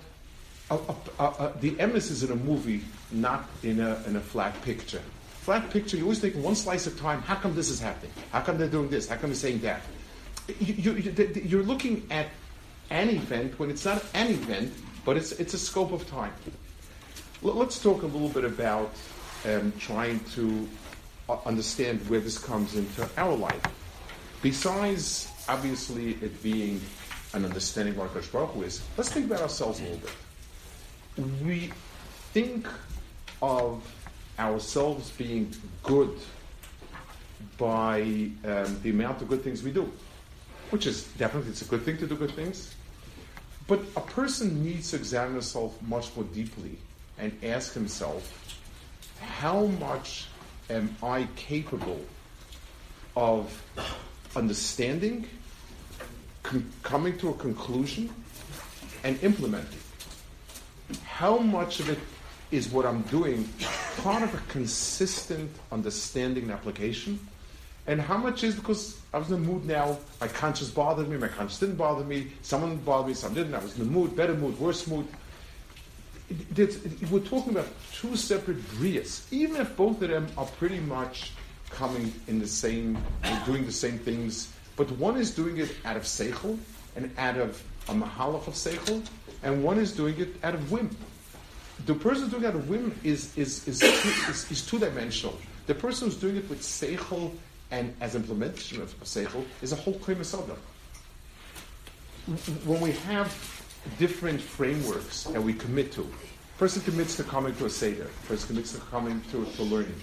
uh, 0.72 0.78
uh, 1.20 1.52
the 1.60 1.72
emes 1.72 2.10
is 2.10 2.24
in 2.24 2.32
a 2.32 2.36
movie, 2.36 2.82
not 3.12 3.48
in 3.64 3.80
a, 3.80 4.02
in 4.08 4.16
a 4.16 4.20
flat 4.20 4.60
picture. 4.64 5.02
Flat 5.42 5.70
picture, 5.70 5.96
you 5.96 6.04
always 6.04 6.22
take 6.22 6.34
one 6.36 6.56
slice 6.56 6.88
of 6.88 7.00
time. 7.00 7.22
How 7.22 7.36
come 7.36 7.54
this 7.54 7.70
is 7.70 7.80
happening? 7.80 8.12
How 8.32 8.42
come 8.42 8.58
they're 8.58 8.68
doing 8.68 8.90
this? 8.90 9.08
How 9.08 9.16
come 9.16 9.30
they're 9.30 9.36
saying 9.36 9.60
that? 9.60 9.82
You, 10.60 10.94
you, 10.94 11.42
you're 11.46 11.64
looking 11.64 12.08
at 12.10 12.28
an 12.90 13.10
event 13.10 13.60
when 13.60 13.70
it's 13.70 13.86
not 13.86 14.04
an 14.16 14.28
event, 14.28 14.74
but 15.06 15.18
it's, 15.18 15.34
it's 15.34 15.54
a 15.54 15.60
scope 15.60 15.92
of 15.92 16.10
time. 16.10 16.34
Let's 17.44 17.80
talk 17.80 18.02
a 18.02 18.08
little 18.08 18.30
bit 18.30 18.44
about 18.44 18.92
um, 19.46 19.72
trying 19.78 20.20
to 20.34 20.68
uh, 21.30 21.38
understand 21.46 22.00
where 22.10 22.20
this 22.20 22.40
comes 22.40 22.76
into 22.76 23.08
our 23.18 23.36
life. 23.36 23.62
Besides, 24.42 25.28
obviously, 25.48 26.14
it 26.22 26.42
being 26.42 26.82
an 27.34 27.46
understanding 27.46 27.94
of 28.00 28.16
what 28.16 28.32
Baruch 28.32 28.50
Hu 28.52 28.64
is, 28.64 28.82
let's 28.98 29.12
think 29.12 29.28
about 29.28 29.42
ourselves 29.42 29.80
a 29.80 29.84
little 29.84 29.98
bit 30.00 30.12
we 31.18 31.72
think 32.34 32.68
of 33.42 33.84
ourselves 34.38 35.12
being 35.12 35.54
good 35.84 36.18
by 37.58 38.02
um, 38.44 38.80
the 38.82 38.90
amount 38.90 39.22
of 39.22 39.30
good 39.30 39.44
things 39.44 39.64
we 39.64 39.72
do, 39.72 39.92
which 40.72 40.86
is 40.86 41.04
definitely 41.18 41.52
it's 41.52 41.62
a 41.62 41.66
good 41.66 41.84
thing 41.84 41.98
to 41.98 42.08
do 42.08 42.16
good 42.16 42.32
things. 42.32 42.76
But 43.68 43.80
a 43.96 44.02
person 44.02 44.64
needs 44.64 44.92
to 44.92 44.98
examine 44.98 45.34
himself 45.34 45.82
much 45.82 46.16
more 46.16 46.26
deeply 46.26 46.78
and 47.18 47.32
ask 47.44 47.74
himself, 47.74 48.60
how 49.20 49.66
much 49.66 50.28
am 50.70 50.96
I 51.02 51.28
capable 51.36 52.02
of 53.16 53.64
understanding, 54.36 55.28
com- 56.44 56.70
coming 56.84 57.18
to 57.20 57.30
a 57.30 57.34
conclusion, 57.34 58.10
and 59.04 59.22
implementing? 59.24 59.80
How 61.16 61.38
much 61.38 61.80
of 61.80 61.88
it 61.88 62.00
is 62.52 62.68
what 62.68 62.86
I'm 62.86 63.02
doing 63.04 63.48
part 64.00 64.22
of 64.22 64.34
a 64.34 64.38
consistent 64.50 65.50
understanding 65.72 66.44
and 66.44 66.52
application? 66.52 67.18
And 67.88 68.02
how 68.02 68.18
much 68.18 68.44
is 68.44 68.54
because 68.54 69.00
I 69.14 69.20
was 69.20 69.32
in 69.32 69.42
the 69.42 69.50
mood 69.50 69.64
now, 69.64 69.98
my 70.20 70.28
conscience 70.28 70.72
bothered 70.72 71.08
me, 71.08 71.16
my 71.16 71.30
conscience 71.30 71.58
didn't 71.58 71.78
bother 71.78 72.04
me, 72.04 72.34
someone 72.42 72.76
bothered 72.78 73.08
me, 73.08 73.14
someone 73.14 73.36
didn't, 73.36 73.56
I 73.56 73.60
was 73.60 73.80
in 73.80 73.86
the 73.86 73.92
mood, 73.92 74.14
better 74.14 74.34
mood, 74.34 74.60
worse 74.60 74.88
mood. 74.88 75.08
It, 76.30 76.60
it, 76.60 77.02
it, 77.02 77.10
we're 77.10 77.20
talking 77.20 77.54
about 77.54 77.70
two 77.94 78.18
separate 78.18 78.62
brias, 78.72 79.26
even 79.32 79.62
if 79.62 79.74
both 79.78 80.02
of 80.02 80.10
them 80.10 80.28
are 80.38 80.48
pretty 80.58 80.82
much 80.82 81.32
coming 81.70 82.12
in 82.28 82.40
the 82.40 82.48
same, 82.48 82.98
doing 83.46 83.66
the 83.66 83.72
same 83.72 84.00
things, 84.00 84.52
but 84.76 84.92
one 84.92 85.16
is 85.16 85.32
doing 85.34 85.60
it 85.60 85.74
out 85.86 85.96
of 85.96 86.04
seichel 86.04 86.58
and 86.98 87.10
out 87.18 87.38
of 87.38 87.64
a 87.88 87.94
mahalach 87.94 88.48
of 88.48 88.54
seichel, 88.56 89.02
and 89.46 89.64
one 89.64 89.78
is 89.78 89.94
doing 89.94 90.20
it 90.20 90.36
out 90.44 90.56
of 90.56 90.72
whim. 90.72 90.90
The 91.86 91.94
person 91.94 92.30
doing 92.30 92.44
it 92.44 92.48
out 92.48 92.56
of 92.56 92.68
whim 92.68 92.94
is, 93.04 93.38
is, 93.38 93.66
is, 93.68 93.82
is, 93.84 94.52
is 94.52 94.66
two 94.66 94.80
dimensional. 94.80 95.38
The 95.68 95.76
person 95.76 96.10
who's 96.10 96.18
doing 96.18 96.38
it 96.38 96.50
with 96.50 96.62
seichel 96.62 97.32
and 97.72 97.96
as 98.02 98.16
implementation 98.16 98.82
of 98.82 99.00
seichel 99.04 99.46
is 99.62 99.72
a 99.72 99.76
whole 99.76 99.94
claim 99.94 100.20
of 100.20 100.60
When 102.66 102.82
we 102.82 102.92
have 102.92 103.30
different 104.00 104.42
frameworks 104.42 105.26
that 105.26 105.42
we 105.42 105.54
commit 105.54 105.92
to, 105.94 106.12
person 106.58 106.82
commits 106.82 107.16
to 107.18 107.24
coming 107.24 107.56
to 107.58 107.66
a 107.66 107.70
seder, 107.70 108.08
person 108.28 108.48
commits 108.48 108.72
to 108.72 108.80
coming 108.80 109.22
to, 109.32 109.46
to 109.46 109.64
learning. 109.64 110.02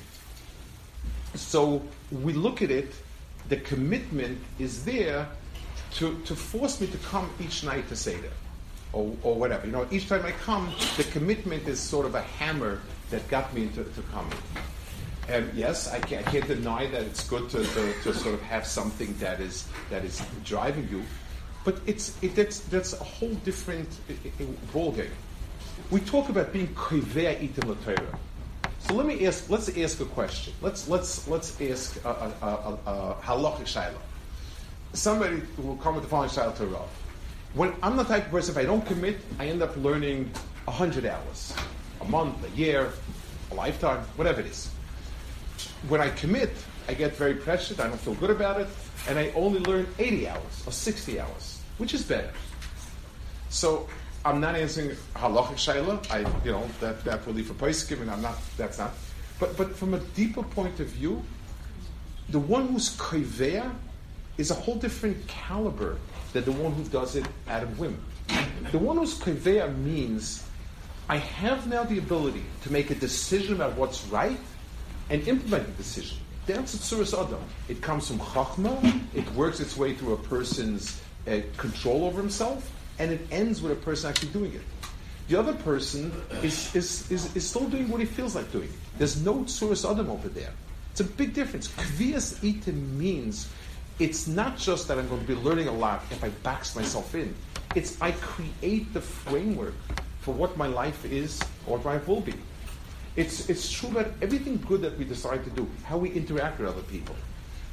So 1.34 1.82
we 2.12 2.32
look 2.32 2.62
at 2.62 2.70
it, 2.70 2.92
the 3.48 3.56
commitment 3.56 4.38
is 4.60 4.84
there 4.84 5.26
to, 5.94 6.16
to 6.26 6.36
force 6.36 6.80
me 6.80 6.86
to 6.86 6.98
come 6.98 7.28
each 7.40 7.64
night 7.64 7.88
to 7.88 7.96
seder 7.96 8.30
or, 8.92 9.14
or 9.22 9.34
whatever. 9.34 9.66
You 9.66 9.72
know, 9.72 9.86
each 9.90 10.08
time 10.08 10.24
I 10.24 10.32
come, 10.32 10.72
the 10.96 11.04
commitment 11.04 11.66
is 11.68 11.80
sort 11.80 12.06
of 12.06 12.14
a 12.14 12.22
hammer 12.22 12.80
that 13.10 13.26
got 13.28 13.52
me 13.54 13.62
into 13.62 13.84
to 13.84 14.02
coming. 14.12 14.32
And 15.28 15.52
yes, 15.54 15.90
I 15.92 16.00
can't, 16.00 16.26
I 16.26 16.30
can't 16.30 16.46
deny 16.46 16.86
that 16.88 17.02
it's 17.02 17.28
good 17.28 17.48
to, 17.50 17.64
to, 17.64 18.02
to, 18.02 18.14
sort 18.14 18.34
of 18.34 18.42
have 18.42 18.66
something 18.66 19.14
that 19.18 19.40
is 19.40 19.68
that 19.88 20.04
is 20.04 20.20
driving 20.44 20.88
you, 20.90 21.02
but 21.64 21.78
it's 21.86 22.20
it, 22.22 22.34
that's 22.34 22.58
that's 22.60 22.92
a 22.92 23.04
whole 23.04 23.34
different 23.44 23.88
ballgame. 24.72 25.10
We 25.90 26.00
talk 26.00 26.28
about 26.28 26.52
being 26.52 26.68
kivea 26.74 27.38
itim. 27.38 28.04
So 28.80 28.94
let 28.94 29.06
me 29.06 29.24
ask. 29.24 29.48
Let's 29.48 29.68
ask 29.78 30.00
a 30.00 30.06
question. 30.06 30.54
Let's 30.60 30.88
let's 30.88 31.28
let's 31.28 31.60
ask 31.60 32.04
a, 32.04 33.16
halachic 33.22 33.66
shaila. 33.66 33.94
Somebody 34.92 35.40
will 35.56 35.76
come 35.76 35.94
with 35.94 36.02
the 36.02 36.10
following 36.10 36.30
shaila 36.30 36.56
to 36.56 36.66
Rav. 36.66 36.88
When 37.54 37.74
I'm 37.82 37.96
the 37.96 38.04
type 38.04 38.26
of 38.26 38.30
person, 38.30 38.54
if 38.54 38.58
I 38.58 38.64
don't 38.64 38.84
commit, 38.86 39.18
I 39.38 39.46
end 39.46 39.62
up 39.62 39.76
learning 39.76 40.30
hundred 40.66 41.04
hours, 41.04 41.54
a 42.00 42.04
month, 42.06 42.42
a 42.46 42.56
year, 42.56 42.90
a 43.50 43.54
lifetime, 43.54 44.00
whatever 44.16 44.40
it 44.40 44.46
is. 44.46 44.70
When 45.88 46.00
I 46.00 46.08
commit, 46.10 46.50
I 46.88 46.94
get 46.94 47.14
very 47.14 47.34
pressured. 47.34 47.78
I 47.78 47.88
don't 47.88 48.00
feel 48.00 48.14
good 48.14 48.30
about 48.30 48.58
it, 48.60 48.68
and 49.06 49.18
I 49.18 49.30
only 49.34 49.60
learn 49.60 49.86
80 49.98 50.28
hours 50.28 50.62
or 50.66 50.72
60 50.72 51.20
hours, 51.20 51.60
which 51.76 51.92
is 51.92 52.02
better. 52.02 52.30
So 53.50 53.86
I'm 54.24 54.40
not 54.40 54.54
answering 54.54 54.96
halachic 55.14 55.56
shaila. 55.56 56.10
I, 56.10 56.20
you 56.44 56.52
know, 56.52 56.66
that 56.80 57.04
that 57.04 57.26
will 57.26 57.34
leave 57.34 57.48
for 57.48 57.54
Paiskim, 57.54 58.00
and 58.00 58.10
I'm 58.10 58.22
not. 58.22 58.38
That's 58.56 58.78
not. 58.78 58.92
But 59.38 59.58
but 59.58 59.76
from 59.76 59.92
a 59.92 59.98
deeper 60.16 60.42
point 60.42 60.80
of 60.80 60.86
view, 60.86 61.22
the 62.30 62.38
one 62.38 62.68
who's 62.68 62.96
koivea 62.96 63.70
is 64.38 64.50
a 64.50 64.54
whole 64.54 64.76
different 64.76 65.26
caliber 65.28 65.98
than 66.32 66.44
the 66.44 66.52
one 66.52 66.72
who 66.72 66.84
does 66.84 67.16
it 67.16 67.26
out 67.48 67.62
of 67.62 67.78
whim. 67.78 68.00
The 68.70 68.78
one 68.78 68.96
who's 68.96 69.18
koivea 69.18 69.76
means 69.78 70.44
I 71.08 71.16
have 71.16 71.66
now 71.66 71.84
the 71.84 71.98
ability 71.98 72.42
to 72.62 72.72
make 72.72 72.90
a 72.90 72.94
decision 72.94 73.54
about 73.54 73.76
what's 73.76 74.06
right 74.06 74.38
and 75.10 75.26
implement 75.28 75.66
the 75.66 75.72
decision. 75.72 76.18
That's 76.46 76.74
a 76.74 76.78
tsuras 76.78 77.12
adam. 77.12 77.42
It 77.68 77.82
comes 77.82 78.08
from 78.08 78.18
chachma. 78.18 79.00
It 79.14 79.30
works 79.34 79.60
its 79.60 79.76
way 79.76 79.94
through 79.94 80.14
a 80.14 80.16
person's 80.16 81.00
uh, 81.26 81.40
control 81.56 82.04
over 82.04 82.20
himself, 82.20 82.70
and 82.98 83.12
it 83.12 83.20
ends 83.30 83.62
with 83.62 83.72
a 83.72 83.76
person 83.76 84.10
actually 84.10 84.30
doing 84.30 84.52
it. 84.54 84.62
The 85.28 85.38
other 85.38 85.54
person 85.54 86.12
is, 86.42 86.74
is, 86.74 87.10
is, 87.10 87.36
is 87.36 87.48
still 87.48 87.68
doing 87.68 87.88
what 87.88 88.00
he 88.00 88.06
feels 88.06 88.34
like 88.34 88.50
doing. 88.50 88.72
There's 88.98 89.22
no 89.22 89.44
tsuras 89.44 89.88
adam 89.88 90.10
over 90.10 90.28
there. 90.28 90.52
It's 90.90 91.00
a 91.00 91.04
big 91.04 91.32
difference. 91.32 91.68
Kvias 91.68 92.40
itim 92.40 92.96
means 92.96 93.48
it's 93.98 94.26
not 94.26 94.56
just 94.56 94.88
that 94.88 94.98
I'm 94.98 95.08
going 95.08 95.20
to 95.20 95.26
be 95.26 95.34
learning 95.34 95.68
a 95.68 95.72
lot 95.72 96.02
if 96.10 96.22
I 96.24 96.30
box 96.42 96.74
myself 96.74 97.14
in. 97.14 97.34
It's 97.74 98.00
I 98.00 98.12
create 98.12 98.92
the 98.92 99.00
framework 99.00 99.74
for 100.20 100.32
what 100.32 100.56
my 100.56 100.66
life 100.66 101.04
is 101.04 101.40
or 101.66 101.76
what 101.76 101.84
my 101.84 101.92
life 101.94 102.08
will 102.08 102.20
be. 102.20 102.34
It's, 103.16 103.50
it's 103.50 103.70
true 103.70 103.90
about 103.90 104.08
everything 104.22 104.62
good 104.66 104.80
that 104.82 104.96
we 104.96 105.04
decide 105.04 105.44
to 105.44 105.50
do, 105.50 105.68
how 105.84 105.98
we 105.98 106.10
interact 106.10 106.58
with 106.58 106.68
other 106.68 106.82
people. 106.82 107.14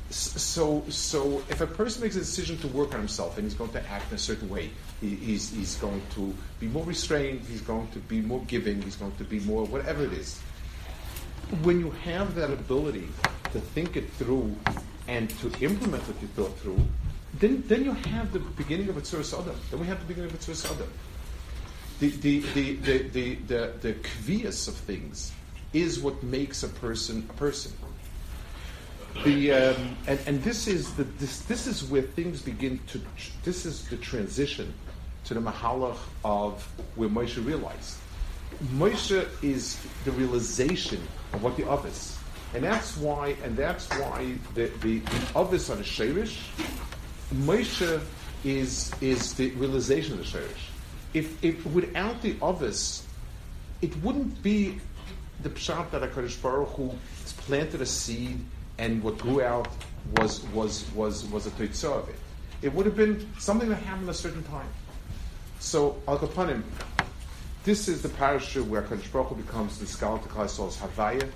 So, 0.10 0.84
so 0.90 1.44
if 1.50 1.62
a 1.62 1.68
person 1.68 2.02
makes 2.02 2.16
a 2.16 2.20
decision 2.20 2.58
to 2.60 2.68
work 2.70 2.94
on 2.94 3.00
himself 3.00 3.38
and 3.38 3.46
he's 3.46 3.54
going 3.54 3.72
to 3.72 3.90
act 3.90 4.10
in 4.10 4.16
a 4.16 4.18
certain 4.18 4.50
way, 4.50 4.72
he, 5.00 5.16
he's, 5.16 5.52
he's 5.52 5.76
going 5.76 6.02
to 6.16 6.34
be 6.60 6.68
more 6.68 6.84
restrained, 6.84 7.42
he's 7.42 7.62
going 7.62 7.88
to 7.90 8.00
be 8.00 8.20
more 8.20 8.42
giving, 8.48 8.82
he's 8.82 8.96
going 8.96 9.16
to 9.18 9.24
be 9.24 9.40
more 9.42 9.66
whatever 9.66 10.04
it 10.04 10.14
is. 10.14 10.40
When 11.62 11.80
you 11.80 11.92
have 11.92 12.36
that 12.36 12.52
ability 12.52 13.08
to 13.52 13.60
think 13.60 13.96
it 13.96 14.10
through 14.14 14.56
and 15.10 15.30
to 15.42 15.48
implement 15.62 16.08
what 16.08 16.22
you 16.22 16.28
thought 16.30 16.56
through, 16.60 16.80
then, 17.40 17.64
then 17.68 17.84
you 17.84 17.92
have 17.92 18.32
the 18.32 18.40
beginning 18.40 18.90
of 18.90 18.98
a 18.98 19.02
tzur 19.02 19.24
Then 19.70 19.80
we 19.80 19.88
have 19.88 20.00
the 20.00 20.06
beginning 20.06 20.30
of 20.30 20.36
a 20.36 20.38
tzur 20.38 20.88
the 22.00 22.08
the 22.08 22.40
the 22.54 22.76
the 22.76 22.98
the, 23.10 23.36
the, 23.36 23.74
the 23.82 23.94
kvias 23.94 24.68
of 24.68 24.76
things 24.76 25.34
is 25.74 26.00
what 26.00 26.22
makes 26.24 26.64
a 26.64 26.70
person 26.70 27.28
a 27.30 27.34
person. 27.34 27.74
The 29.26 29.52
um, 29.52 29.98
and, 30.08 30.20
and 30.26 30.44
this 30.44 30.68
is 30.68 30.94
the 30.94 31.04
this 31.04 31.42
this 31.42 31.68
is 31.68 31.84
where 31.84 32.02
things 32.02 32.42
begin 32.42 32.80
to 32.88 33.02
this 33.44 33.66
is 33.66 33.88
the 33.90 33.98
transition 33.98 34.74
to 35.26 35.34
the 35.34 35.42
mahalach 35.42 35.98
of 36.24 36.64
where 36.96 37.10
Moshe 37.10 37.44
realized. 37.46 37.98
Moshe 38.76 39.28
is 39.44 39.78
the 40.06 40.12
realization 40.12 41.02
of 41.34 41.44
what 41.44 41.58
the 41.58 41.64
Avos, 41.64 42.18
and 42.54 42.64
that's 42.64 42.98
why 42.98 43.36
and 43.44 43.56
that's 43.56 43.88
why 43.90 44.36
the 44.56 44.68
the, 44.82 45.00
the 45.00 45.18
Avos 45.36 45.70
are 45.70 45.76
the 45.76 45.84
sherish. 45.84 46.50
Moshe 47.34 48.02
is 48.44 48.92
is 49.02 49.34
the 49.36 49.52
realization 49.52 50.14
of 50.14 50.20
the 50.20 50.26
sherish 50.26 50.70
if, 51.14 51.44
if 51.44 51.66
without 51.68 52.22
the 52.22 52.34
Avos, 52.36 53.04
it 53.82 53.96
wouldn't 54.04 54.42
be 54.44 54.80
the 55.42 55.50
pshat 55.50 55.92
that 55.92 56.02
Hakadosh 56.02 56.42
Baruch 56.42 56.70
Hu 56.70 56.94
planted 57.38 57.82
a 57.82 57.86
seed 57.86 58.40
and 58.78 59.02
what 59.02 59.18
grew 59.18 59.42
out 59.42 59.68
was 60.18 60.44
was 60.48 60.86
was 60.94 61.26
was 61.26 61.48
a 61.48 61.52
teitzah 61.52 62.04
of 62.04 62.10
it. 62.10 62.16
It 62.62 62.74
would 62.74 62.86
have 62.86 62.96
been 62.96 63.30
something 63.40 63.70
that 63.70 63.76
happened 63.76 64.10
at 64.10 64.16
a 64.16 64.18
certain 64.18 64.44
time. 64.44 64.68
So 65.60 66.02
Al 66.08 66.20
Kapanim, 66.20 66.64
this 67.64 67.88
is 67.88 68.02
the 68.02 68.10
parasha 68.10 68.64
where 68.64 68.82
Hakadosh 68.82 69.12
Baruch 69.12 69.30
Hu 69.30 69.36
becomes 69.36 69.80
the 69.80 69.88
scholar 69.88 70.20
to 70.20 70.28
Klaisol's 70.28 70.78
Havaya. 70.78 71.30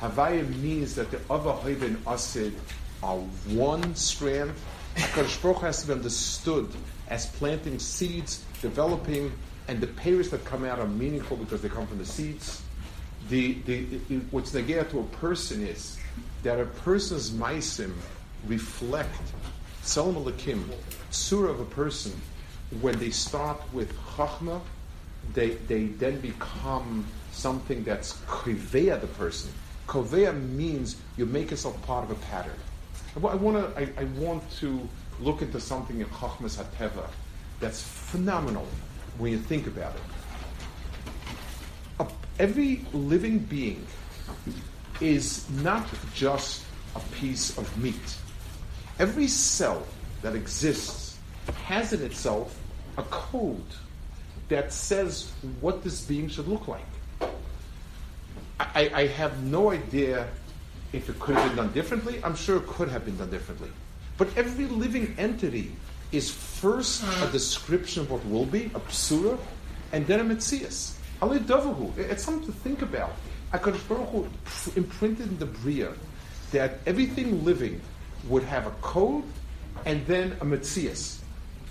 Havaya 0.00 0.46
means 0.60 0.94
that 0.96 1.10
the 1.10 1.20
other 1.30 1.54
and 1.64 1.96
Asid 2.06 2.54
are 3.02 3.16
one 3.16 3.94
strand. 3.94 4.52
Hakadosh 4.94 5.42
Baruch 5.42 5.62
has 5.62 5.80
to 5.82 5.86
be 5.88 5.92
understood 5.94 6.70
as 7.08 7.26
planting 7.26 7.78
seeds 7.78 8.44
developing, 8.60 9.32
and 9.68 9.80
the 9.80 9.86
payers 9.86 10.30
that 10.30 10.44
come 10.44 10.64
out 10.64 10.78
are 10.78 10.86
meaningful 10.86 11.36
because 11.36 11.62
they 11.62 11.68
come 11.68 11.86
from 11.86 11.98
the 11.98 12.06
seeds. 12.06 12.62
The, 13.28 13.54
the, 13.66 13.84
the 14.08 14.16
what's 14.30 14.52
negaya 14.52 14.88
to 14.90 15.00
a 15.00 15.04
person 15.04 15.66
is 15.66 15.98
that 16.42 16.60
a 16.60 16.66
person's 16.66 17.30
maisim 17.30 17.92
reflect 18.46 19.20
tzelem 19.82 20.22
Elokim, 20.22 20.62
surah 21.10 21.50
of 21.50 21.60
a 21.60 21.64
person, 21.64 22.12
when 22.80 22.98
they 22.98 23.10
start 23.10 23.60
with 23.72 23.92
chachma, 24.16 24.60
they, 25.34 25.50
they 25.68 25.84
then 25.84 26.20
become 26.20 27.06
something 27.32 27.82
that's 27.82 28.14
koveya 28.26 29.00
the 29.00 29.06
person. 29.06 29.50
Koveya 29.86 30.32
means 30.50 30.96
you 31.16 31.26
make 31.26 31.50
yourself 31.50 31.80
part 31.86 32.04
of 32.04 32.10
a 32.10 32.20
pattern. 32.26 32.58
I, 33.16 33.18
want 33.18 33.74
to 33.74 33.80
I, 33.80 34.02
I, 34.02 34.04
want 34.20 34.48
to 34.58 34.86
look 35.20 35.40
into 35.40 35.58
something 35.58 36.00
in 36.00 36.06
Chachmas 36.06 36.62
Hateva 36.62 37.08
that's 37.60 37.82
phenomenal 37.82 38.66
when 39.16 39.32
you 39.32 39.38
think 39.38 39.66
about 39.66 39.94
it. 39.96 40.02
every 42.38 42.84
living 42.92 43.38
being 43.38 43.86
is 45.00 45.48
not 45.62 45.86
just 46.14 46.62
a 46.94 47.00
piece 47.14 47.56
of 47.56 47.78
meat. 47.78 48.16
Every 48.98 49.28
cell 49.28 49.86
that 50.22 50.34
exists 50.34 51.18
has 51.64 51.92
in 51.92 52.02
itself 52.02 52.58
a 52.98 53.02
code 53.04 53.62
that 54.48 54.72
says 54.72 55.32
what 55.60 55.82
this 55.82 56.02
being 56.02 56.28
should 56.28 56.48
look 56.48 56.68
like. 56.68 56.84
I, 58.76 58.90
I, 58.92 59.06
have 59.06 59.42
no 59.42 59.70
idea 59.70 60.28
if 60.92 61.08
it 61.08 61.18
could 61.18 61.34
have 61.34 61.48
been 61.48 61.56
done 61.56 61.72
differently. 61.72 62.20
I'm 62.22 62.36
sure 62.36 62.58
it 62.58 62.66
could 62.66 62.90
have 62.90 63.06
been 63.06 63.16
done 63.16 63.30
differently. 63.30 63.70
But 64.18 64.28
every 64.36 64.66
living 64.66 65.14
entity 65.16 65.72
is 66.12 66.30
first 66.30 67.02
a 67.02 67.06
mm-hmm. 67.06 67.32
description 67.32 68.02
of 68.02 68.10
what 68.10 68.26
will 68.26 68.44
be, 68.44 68.66
a 68.74 68.80
psura, 68.80 69.38
and 69.92 70.06
then 70.06 70.20
a 70.20 70.24
metzias. 70.24 70.92
It's 71.96 72.22
something 72.22 72.44
to 72.44 72.52
think 72.52 72.82
about. 72.82 73.12
HaKadosh 73.54 73.88
Baruch 73.88 74.10
Hu 74.10 74.28
imprinted 74.76 75.28
in 75.28 75.38
the 75.38 75.46
Bria 75.46 75.94
that 76.52 76.80
everything 76.84 77.46
living 77.46 77.80
would 78.28 78.42
have 78.42 78.66
a 78.66 78.72
code 78.82 79.24
and 79.86 80.04
then 80.06 80.32
a 80.42 80.44
metzias. 80.44 81.20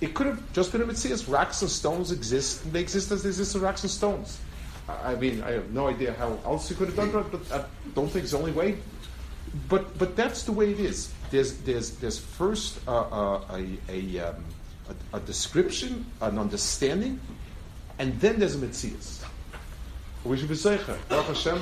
It 0.01 0.15
could 0.15 0.25
have 0.25 0.53
just 0.53 0.71
been 0.71 0.81
a 0.81 0.85
metzias. 0.85 1.31
Rocks 1.31 1.61
and 1.61 1.69
stones 1.69 2.11
exist, 2.11 2.63
and 2.63 2.73
they 2.73 2.79
exist 2.81 3.11
as 3.11 3.21
they 3.21 3.29
exist 3.29 3.55
as 3.55 3.61
rocks 3.61 3.83
and 3.83 3.91
stones. 3.91 4.39
I 4.87 5.15
mean, 5.15 5.41
I 5.41 5.51
have 5.51 5.71
no 5.71 5.87
idea 5.87 6.13
how 6.13 6.39
else 6.45 6.69
you 6.69 6.75
could 6.75 6.87
have 6.87 6.95
done 6.95 7.11
that, 7.13 7.31
but 7.31 7.51
I 7.51 7.65
don't 7.95 8.07
think 8.07 8.23
it's 8.23 8.31
the 8.31 8.37
only 8.37 8.51
way. 8.51 8.77
But 9.69 9.97
but 9.97 10.15
that's 10.15 10.43
the 10.43 10.51
way 10.51 10.71
it 10.71 10.79
is 10.79 11.11
there's, 11.31 11.57
there's, 11.59 11.91
there's 11.91 12.17
first 12.19 12.79
uh, 12.87 13.01
uh, 13.01 13.41
a, 13.51 13.77
a, 13.89 14.29
um, 14.29 14.45
a, 15.13 15.17
a, 15.17 15.19
description, 15.21 16.05
an 16.21 16.37
understanding, 16.39 17.19
and 17.99 18.19
then 18.19 18.39
there's 18.39 18.55
a 18.55 18.59
mitzias. 18.59 19.23
We 20.23 20.37
should 20.37 20.49
be. 20.49 20.55
Baruch 20.55 21.27
Hashem, 21.27 21.59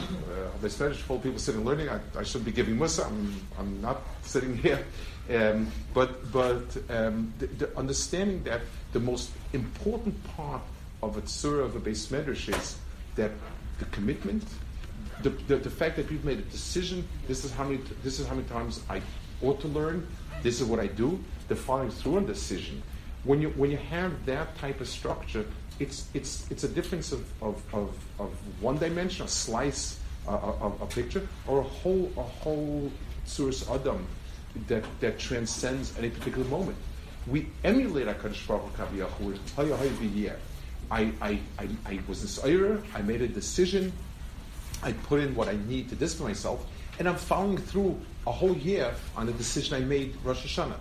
uh, 0.63 0.69
Spanish, 0.69 0.97
full 0.97 1.19
people 1.19 1.39
sitting 1.39 1.65
learning. 1.65 1.89
I, 1.89 1.99
I 2.17 2.23
shouldn't 2.23 2.45
be 2.45 2.53
giving 2.53 2.77
musa. 2.77 3.05
I'm, 3.05 3.41
I'm 3.59 3.81
not 3.81 4.01
sitting 4.21 4.55
here. 4.57 4.86
Um, 5.29 5.69
but 5.93 6.31
but 6.31 6.63
um, 6.89 7.33
the, 7.39 7.47
the, 7.47 7.77
understanding 7.77 8.43
that 8.43 8.62
the 8.93 8.99
most 8.99 9.31
important 9.51 10.21
part 10.36 10.62
of 11.01 11.17
a 11.17 11.21
tzura 11.21 11.65
of 11.65 11.75
a 11.75 11.79
beis 11.79 12.07
medrash 12.07 12.47
is 12.57 12.77
that 13.15 13.32
the 13.80 13.86
commitment, 13.86 14.43
the, 15.21 15.30
the, 15.30 15.58
the, 15.58 15.69
fact 15.69 15.95
that 15.97 16.10
we've 16.10 16.23
made 16.26 16.39
a 16.39 16.43
decision. 16.43 17.08
This 17.28 17.45
is 17.45 17.54
how 17.54 17.65
many. 17.65 17.80
This 18.04 18.19
is 18.19 18.28
how 18.28 18.36
many 18.36 18.47
times 18.47 18.82
I 18.89 19.02
ought 19.41 19.62
to 19.62 19.67
learn. 19.67 20.08
This 20.41 20.60
is 20.62 20.67
what 20.67 20.80
I 20.80 20.88
do. 20.88 21.19
The 21.47 21.56
following 21.56 21.91
through 21.91 22.17
a 22.17 22.21
decision. 22.21 22.82
When 23.23 23.41
you 23.41 23.49
when 23.52 23.71
you 23.71 23.78
have 23.78 24.26
that 24.26 24.58
type 24.58 24.82
of 24.82 24.88
structure, 24.88 25.45
it's 25.80 26.08
it's 26.13 26.49
it's 26.52 26.63
a 26.63 26.67
difference 26.67 27.12
of, 27.12 27.26
of, 27.41 27.62
of, 27.73 27.95
of 28.19 28.32
one 28.62 28.78
dimension, 28.78 29.26
a 29.26 29.30
slice 29.30 29.99
a, 30.28 30.32
a, 30.32 30.86
picture, 30.88 31.28
or 31.47 31.60
a 31.60 31.63
whole 31.63 32.12
a 32.17 32.21
whole 32.21 32.91
source 33.26 33.69
adam 33.69 34.06
that 34.67 34.84
that 34.99 35.19
transcends 35.19 35.97
any 35.97 36.10
particular 36.10 36.47
moment. 36.49 36.78
We 37.28 37.47
emulate 37.63 38.08
Hakadosh 38.08 38.47
Baruch 38.47 38.76
Hu 39.17 39.26
with 39.26 39.56
Haya 39.56 39.78
Haya 39.78 40.36
I, 40.91 41.12
I, 41.22 41.39
I, 41.60 41.67
I 41.86 42.00
was 42.08 42.22
this 42.22 42.43
I 42.43 43.02
made 43.02 43.22
a 43.22 43.28
decision, 43.28 43.91
I 44.82 44.91
put 44.91 45.19
in 45.19 45.36
what 45.36 45.48
I 45.48 45.58
need 45.67 45.89
to 45.89 45.96
discipline 45.96 46.30
myself, 46.30 46.65
and 47.00 47.08
I'm 47.08 47.15
following 47.15 47.58
through 47.58 48.00
a 48.28 48.32
whole 48.32 48.56
year 48.56 48.93
on 49.15 49.26
the 49.26 49.34
decision 49.34 49.76
I 49.76 49.86
made 49.86 50.15
Rosh 50.24 50.46
Hashanah. 50.46 50.78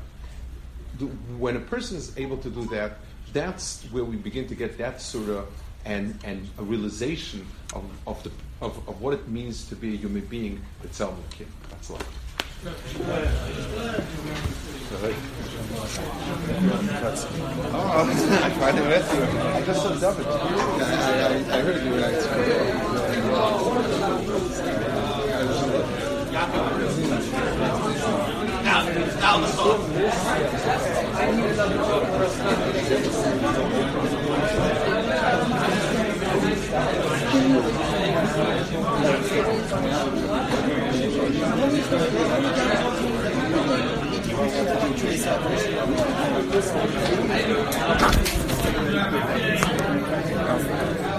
When 1.38 1.57
a 1.57 1.61
person 1.61 1.97
is 1.97 2.17
able 2.19 2.37
to 2.38 2.51
do 2.51 2.65
that, 2.67 2.99
that's 3.33 3.83
where 3.85 4.05
we 4.05 4.17
begin 4.17 4.47
to 4.49 4.55
get 4.55 4.79
that 4.79 5.01
surah 5.01 5.45
and, 5.85 6.19
and 6.25 6.49
a 6.59 6.62
realization 6.62 7.47
of, 7.75 7.85
of, 8.07 8.23
the, 8.23 8.31
of, 8.61 8.77
of 8.88 9.01
what 9.01 9.15
it 9.15 9.29
means 9.29 9.69
to 9.69 9.75
be 9.75 9.95
a 9.95 9.97
human 9.97 10.25
being 10.27 10.61
with 10.83 10.93
tzelem 10.93 11.17
Elokim. 11.31 11.47
That's 11.71 11.91
Oh, 14.94 14.98
I 18.02 18.72
you. 19.14 19.22
I 19.22 19.62
just 19.64 19.81
David. 20.00 20.26
I, 20.26 21.28
I 21.50 21.61
heard 21.62 21.83
you 21.83 21.92
guys. 21.98 22.26
Now, 28.62 28.85
now, 29.20 29.40
Thank 44.35 44.57
you. 51.07 51.12